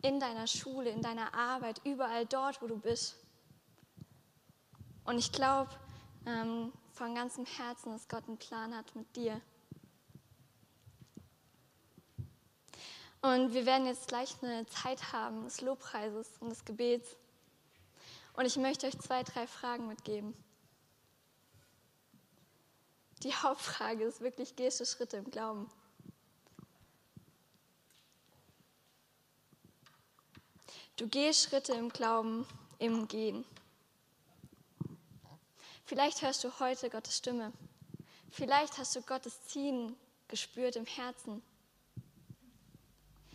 [0.00, 3.18] In deiner Schule, in deiner Arbeit, überall dort, wo du bist.
[5.04, 5.70] Und ich glaube
[6.24, 9.42] ähm, von ganzem Herzen, dass Gott einen Plan hat mit dir.
[13.20, 17.18] Und wir werden jetzt gleich eine Zeit haben des Lobpreises und des Gebets.
[18.32, 20.34] Und ich möchte euch zwei, drei Fragen mitgeben
[23.22, 25.70] die Hauptfrage ist wirklich, gehst du Schritte im Glauben?
[30.96, 32.46] Du gehst Schritte im Glauben,
[32.78, 33.44] im Gehen.
[35.84, 37.52] Vielleicht hörst du heute Gottes Stimme.
[38.30, 39.96] Vielleicht hast du Gottes Ziehen
[40.28, 41.42] gespürt im Herzen.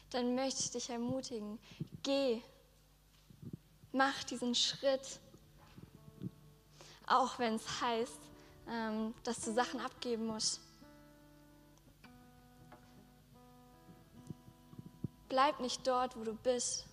[0.10, 1.60] Dann möchte ich dich ermutigen,
[2.04, 2.42] geh,
[3.92, 5.20] mach diesen Schritt,
[7.06, 8.27] auch wenn es heißt,
[8.70, 10.62] ähm, dass du Sachen abgeben musst.
[15.30, 16.86] Bleib nicht dort, wo du bist,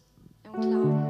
[0.44, 1.03] im Glauben.